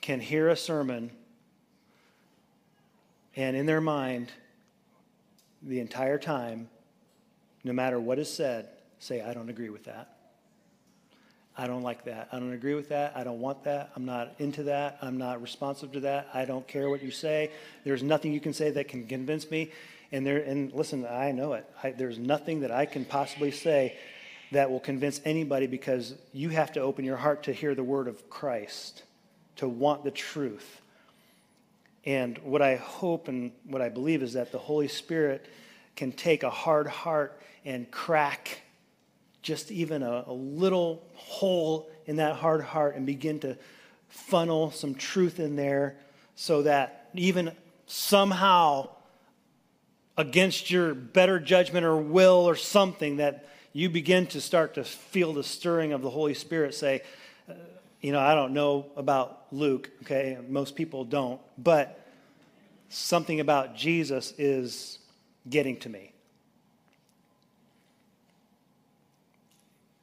can 0.01 0.19
hear 0.19 0.49
a 0.49 0.55
sermon 0.55 1.09
and 3.37 3.55
in 3.55 3.67
their 3.67 3.79
mind, 3.79 4.31
the 5.61 5.79
entire 5.79 6.17
time, 6.17 6.69
no 7.63 7.71
matter 7.71 7.99
what 7.99 8.17
is 8.17 8.33
said, 8.33 8.67
say, 8.97 9.21
I 9.21 9.33
don't 9.33 9.49
agree 9.49 9.69
with 9.69 9.85
that. 9.85 10.17
I 11.55 11.67
don't 11.67 11.83
like 11.83 12.03
that. 12.05 12.29
I 12.31 12.39
don't 12.39 12.53
agree 12.53 12.73
with 12.73 12.89
that. 12.89 13.13
I 13.15 13.23
don't 13.23 13.39
want 13.39 13.63
that. 13.63 13.91
I'm 13.95 14.05
not 14.05 14.33
into 14.39 14.63
that. 14.63 14.97
I'm 15.03 15.17
not 15.17 15.39
responsive 15.41 15.91
to 15.91 15.99
that. 16.01 16.29
I 16.33 16.45
don't 16.45 16.67
care 16.67 16.89
what 16.89 17.03
you 17.03 17.11
say. 17.11 17.51
There's 17.83 18.01
nothing 18.01 18.33
you 18.33 18.39
can 18.39 18.53
say 18.53 18.71
that 18.71 18.87
can 18.87 19.05
convince 19.05 19.49
me. 19.51 19.71
And 20.11 20.25
there, 20.25 20.37
and 20.37 20.73
listen, 20.73 21.05
I 21.05 21.31
know 21.31 21.53
it. 21.53 21.69
I, 21.83 21.91
there's 21.91 22.17
nothing 22.17 22.61
that 22.61 22.71
I 22.71 22.87
can 22.87 23.05
possibly 23.05 23.51
say 23.51 23.97
that 24.51 24.71
will 24.71 24.79
convince 24.79 25.21
anybody 25.25 25.67
because 25.67 26.15
you 26.33 26.49
have 26.49 26.71
to 26.73 26.79
open 26.79 27.05
your 27.05 27.17
heart 27.17 27.43
to 27.43 27.53
hear 27.53 27.75
the 27.75 27.83
word 27.83 28.07
of 28.07 28.29
Christ, 28.31 29.03
to 29.57 29.67
want 29.67 30.03
the 30.03 30.11
truth. 30.11 30.81
And 32.07 32.37
what 32.37 32.61
I 32.61 32.77
hope 32.77 33.27
and 33.27 33.51
what 33.65 33.81
I 33.81 33.89
believe 33.89 34.23
is 34.23 34.31
that 34.33 34.53
the 34.53 34.57
Holy 34.57 34.87
Spirit 34.87 35.45
can 35.97 36.13
take 36.13 36.43
a 36.43 36.49
hard 36.49 36.87
heart 36.87 37.37
and 37.65 37.91
crack 37.91 38.61
just 39.41 39.73
even 39.73 40.03
a, 40.03 40.23
a, 40.25 40.31
little 40.31 41.03
hole 41.15 41.89
in 42.05 42.15
that 42.15 42.37
hard 42.37 42.61
heart 42.61 42.95
and 42.95 43.05
begin 43.05 43.41
to 43.41 43.57
funnel 44.07 44.71
some 44.71 44.95
truth 44.95 45.37
in 45.37 45.57
there 45.57 45.97
so 46.35 46.61
that 46.61 47.09
even 47.13 47.51
somehow 47.87 48.87
against 50.17 50.71
your 50.71 50.93
better 50.93 51.41
judgment 51.41 51.85
or 51.85 51.97
will 51.97 52.47
or 52.47 52.55
something 52.55 53.17
that 53.17 53.49
you 53.73 53.89
begin 53.89 54.25
to 54.27 54.39
start 54.39 54.75
to 54.75 54.85
feel 54.85 55.33
the 55.33 55.43
stirring 55.43 55.91
of 55.91 56.01
the 56.01 56.09
Holy 56.09 56.33
Spirit 56.33 56.73
say, 56.73 57.01
you 58.07 58.13
know, 58.13 58.21
I 58.21 58.35
don't 58.35 58.53
know 58.53 58.85
about 58.95 59.47
Luke, 59.51 59.91
okay? 60.03 60.37
Most 60.47 60.77
people 60.77 61.03
don't, 61.03 61.41
but 61.57 62.07
something 62.87 63.41
about 63.41 63.75
Jesus 63.75 64.33
is 64.37 64.99
getting 65.49 65.75
to 65.79 65.89
me. 65.89 66.13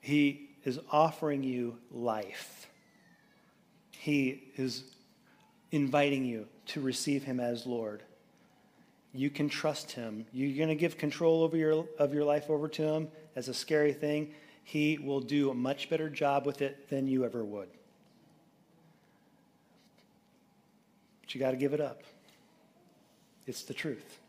He 0.03 0.51
is 0.65 0.79
offering 0.93 1.43
you 1.43 1.79
life. 1.91 2.69
He 3.91 4.53
is 4.57 4.85
inviting 5.73 6.27
you 6.27 6.47
to 6.67 6.83
receive 6.83 7.25
him 7.25 7.41
as 7.41 7.65
Lord. 7.65 8.03
You 9.15 9.31
can 9.31 9.49
trust 9.49 9.93
him. 9.93 10.27
You're 10.31 10.59
going 10.59 10.69
to 10.69 10.75
give 10.75 10.99
control 10.99 11.43
over 11.43 11.57
your, 11.57 11.87
of 11.99 12.13
your 12.13 12.25
life 12.25 12.51
over 12.51 12.69
to 12.69 12.83
him 12.83 13.09
as 13.35 13.49
a 13.49 13.55
scary 13.55 13.95
thing. 13.95 14.35
He 14.63 14.99
will 14.99 15.21
do 15.21 15.49
a 15.49 15.55
much 15.55 15.89
better 15.89 16.11
job 16.11 16.45
with 16.45 16.61
it 16.61 16.91
than 16.91 17.09
you 17.09 17.25
ever 17.25 17.43
would. 17.43 17.71
You 21.35 21.41
got 21.41 21.51
to 21.51 21.57
give 21.57 21.75
it 21.75 21.81
up. 21.81 22.03
It's 23.47 23.65
the 23.65 23.75
truth. 23.75 24.21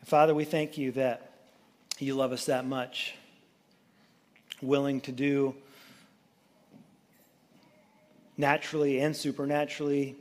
And 0.00 0.08
Father, 0.08 0.34
we 0.34 0.44
thank 0.44 0.76
you 0.76 0.92
that 0.92 1.30
you 1.98 2.14
love 2.14 2.32
us 2.32 2.46
that 2.46 2.66
much, 2.66 3.14
willing 4.60 5.00
to 5.02 5.12
do 5.12 5.54
naturally 8.36 9.00
and 9.00 9.16
supernaturally 9.16 10.16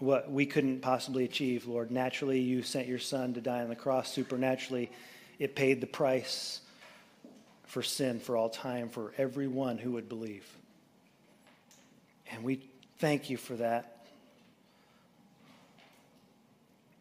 what 0.00 0.30
we 0.30 0.44
couldn't 0.44 0.80
possibly 0.80 1.24
achieve, 1.24 1.66
Lord. 1.66 1.90
Naturally, 1.90 2.40
you 2.40 2.62
sent 2.62 2.88
your 2.88 2.98
son 2.98 3.34
to 3.34 3.40
die 3.40 3.62
on 3.62 3.68
the 3.68 3.76
cross. 3.76 4.12
Supernaturally, 4.12 4.90
it 5.38 5.54
paid 5.54 5.80
the 5.80 5.86
price 5.86 6.60
for 7.64 7.82
sin 7.82 8.18
for 8.18 8.36
all 8.36 8.48
time 8.48 8.88
for 8.88 9.12
everyone 9.16 9.78
who 9.78 9.92
would 9.92 10.08
believe. 10.08 10.46
And 12.32 12.42
we 12.42 12.60
thank 12.98 13.30
you 13.30 13.36
for 13.36 13.54
that. 13.54 13.99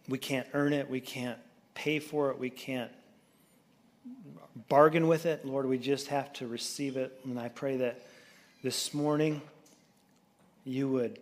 We 0.09 0.17
can't 0.17 0.47
earn 0.53 0.73
it. 0.73 0.89
We 0.89 0.99
can't 0.99 1.37
pay 1.75 1.99
for 1.99 2.31
it. 2.31 2.39
We 2.39 2.49
can't 2.49 2.91
bargain 4.67 5.07
with 5.07 5.25
it. 5.25 5.45
Lord, 5.45 5.67
we 5.67 5.77
just 5.77 6.07
have 6.07 6.33
to 6.33 6.47
receive 6.47 6.97
it. 6.97 7.19
And 7.23 7.39
I 7.39 7.49
pray 7.49 7.77
that 7.77 8.01
this 8.63 8.93
morning 8.93 9.41
you 10.65 10.89
would 10.89 11.19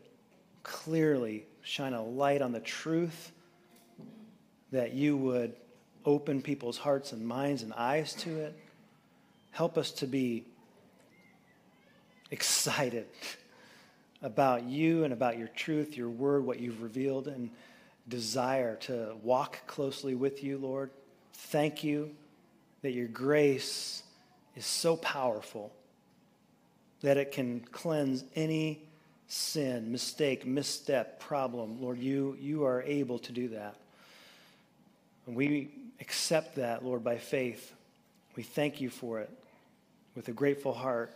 clearly 0.63 1.45
shine 1.61 1.93
a 1.93 2.03
light 2.03 2.41
on 2.41 2.51
the 2.51 2.59
truth, 2.59 3.31
that 4.71 4.93
you 4.93 5.17
would 5.17 5.53
open 6.05 6.41
people's 6.41 6.77
hearts 6.77 7.11
and 7.11 7.27
minds 7.27 7.63
and 7.63 7.73
eyes 7.73 8.13
to 8.13 8.39
it. 8.39 8.57
Help 9.51 9.77
us 9.77 9.91
to 9.91 10.07
be 10.07 10.45
excited 12.31 13.05
about 14.21 14.63
you 14.63 15.03
and 15.03 15.13
about 15.13 15.37
your 15.37 15.49
truth, 15.49 15.97
your 15.97 16.09
word, 16.09 16.45
what 16.45 16.59
you've 16.59 16.81
revealed, 16.81 17.27
and 17.27 17.49
desire 18.07 18.75
to 18.75 19.15
walk 19.21 19.65
closely 19.67 20.15
with 20.15 20.43
you, 20.43 20.57
Lord. 20.57 20.91
Thank 21.33 21.83
you 21.83 22.11
that 22.81 22.91
your 22.91 23.07
grace 23.07 24.03
is 24.55 24.65
so 24.65 24.95
powerful 24.97 25.71
that 27.01 27.17
it 27.17 27.31
can 27.31 27.59
cleanse 27.71 28.23
any 28.35 28.81
sin, 29.27 29.91
mistake, 29.91 30.45
misstep, 30.45 31.19
problem. 31.19 31.81
Lord, 31.81 31.99
you, 31.99 32.37
you 32.39 32.65
are 32.65 32.81
able 32.83 33.19
to 33.19 33.31
do 33.31 33.49
that. 33.49 33.75
And 35.25 35.35
we 35.35 35.69
accept 35.99 36.55
that, 36.55 36.83
Lord, 36.83 37.03
by 37.03 37.17
faith. 37.17 37.73
We 38.35 38.43
thank 38.43 38.79
you 38.81 38.89
for 38.89 39.19
it 39.19 39.29
with 40.15 40.27
a 40.29 40.31
grateful 40.31 40.73
heart. 40.73 41.11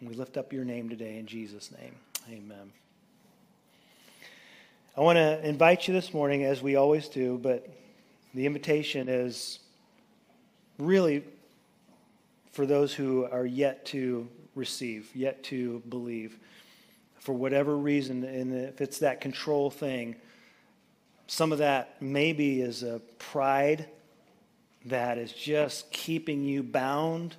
And 0.00 0.08
we 0.08 0.14
lift 0.14 0.36
up 0.36 0.52
your 0.52 0.64
name 0.64 0.88
today 0.88 1.18
in 1.18 1.26
Jesus' 1.26 1.72
name. 1.72 1.94
Amen. 2.30 2.70
I 4.98 5.00
want 5.00 5.14
to 5.14 5.46
invite 5.46 5.86
you 5.86 5.94
this 5.94 6.12
morning, 6.12 6.42
as 6.42 6.60
we 6.60 6.74
always 6.74 7.06
do, 7.06 7.38
but 7.40 7.68
the 8.34 8.46
invitation 8.46 9.08
is 9.08 9.60
really 10.76 11.22
for 12.50 12.66
those 12.66 12.92
who 12.92 13.24
are 13.26 13.46
yet 13.46 13.86
to 13.86 14.28
receive, 14.56 15.14
yet 15.14 15.44
to 15.44 15.84
believe. 15.88 16.36
For 17.20 17.32
whatever 17.32 17.76
reason, 17.76 18.24
and 18.24 18.52
if 18.52 18.80
it's 18.80 18.98
that 18.98 19.20
control 19.20 19.70
thing, 19.70 20.16
some 21.28 21.52
of 21.52 21.58
that 21.58 22.02
maybe 22.02 22.60
is 22.60 22.82
a 22.82 23.00
pride 23.20 23.86
that 24.86 25.16
is 25.16 25.32
just 25.32 25.92
keeping 25.92 26.42
you 26.42 26.64
bound, 26.64 27.36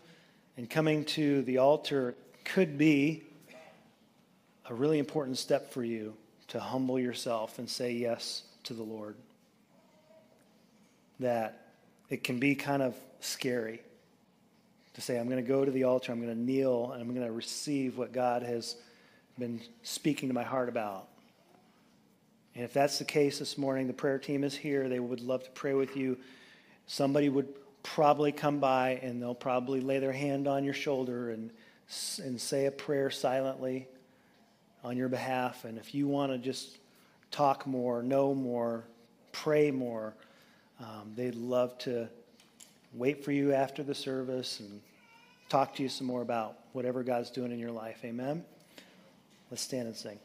and 0.55 0.69
coming 0.69 1.03
to 1.03 1.41
the 1.41 1.57
altar 1.57 2.15
could 2.45 2.77
be 2.77 3.25
a 4.69 4.73
really 4.73 4.97
important 4.97 5.37
step 5.37 5.73
for 5.73 5.83
you 5.83 6.15
to 6.49 6.59
humble 6.59 6.99
yourself 6.99 7.59
and 7.59 7.69
say 7.69 7.93
yes 7.93 8.43
to 8.63 8.73
the 8.73 8.83
Lord. 8.83 9.15
That 11.19 11.67
it 12.09 12.23
can 12.23 12.39
be 12.39 12.55
kind 12.55 12.81
of 12.81 12.95
scary 13.19 13.81
to 14.93 15.01
say, 15.01 15.19
I'm 15.19 15.29
going 15.29 15.43
to 15.43 15.47
go 15.47 15.63
to 15.63 15.71
the 15.71 15.83
altar, 15.83 16.11
I'm 16.11 16.21
going 16.21 16.33
to 16.33 16.39
kneel, 16.39 16.91
and 16.91 17.01
I'm 17.01 17.13
going 17.13 17.25
to 17.25 17.31
receive 17.31 17.97
what 17.97 18.11
God 18.11 18.43
has 18.43 18.75
been 19.37 19.61
speaking 19.83 20.29
to 20.29 20.35
my 20.35 20.43
heart 20.43 20.69
about. 20.69 21.07
And 22.55 22.65
if 22.65 22.73
that's 22.73 22.99
the 22.99 23.05
case 23.05 23.39
this 23.39 23.57
morning, 23.57 23.87
the 23.87 23.93
prayer 23.93 24.17
team 24.17 24.43
is 24.43 24.55
here. 24.55 24.89
They 24.89 24.99
would 24.99 25.21
love 25.21 25.43
to 25.43 25.51
pray 25.51 25.73
with 25.73 25.95
you. 25.95 26.17
Somebody 26.87 27.29
would 27.29 27.47
probably 27.83 28.31
come 28.31 28.59
by 28.59 28.99
and 29.01 29.21
they'll 29.21 29.35
probably 29.35 29.79
lay 29.79 29.99
their 29.99 30.11
hand 30.11 30.47
on 30.47 30.63
your 30.63 30.73
shoulder 30.73 31.29
and, 31.29 31.51
and 32.21 32.41
say 32.41 32.65
a 32.65 32.71
prayer 32.71 33.09
silently 33.09 33.87
on 34.83 34.97
your 34.97 35.09
behalf. 35.09 35.65
And 35.65 35.77
if 35.77 35.93
you 35.93 36.07
want 36.07 36.31
to 36.31 36.37
just 36.37 36.77
talk 37.31 37.65
more, 37.67 38.01
know 38.01 38.33
more, 38.33 38.85
pray 39.31 39.71
more, 39.71 40.13
um, 40.79 41.11
they'd 41.15 41.35
love 41.35 41.77
to 41.79 42.07
wait 42.93 43.23
for 43.23 43.31
you 43.31 43.53
after 43.53 43.83
the 43.83 43.95
service 43.95 44.59
and 44.59 44.81
talk 45.49 45.75
to 45.75 45.83
you 45.83 45.89
some 45.89 46.07
more 46.07 46.21
about 46.21 46.57
whatever 46.73 47.03
God's 47.03 47.29
doing 47.29 47.51
in 47.51 47.59
your 47.59 47.71
life. 47.71 47.99
Amen? 48.03 48.43
Let's 49.51 49.61
stand 49.61 49.87
and 49.87 49.95
sing. 49.95 50.19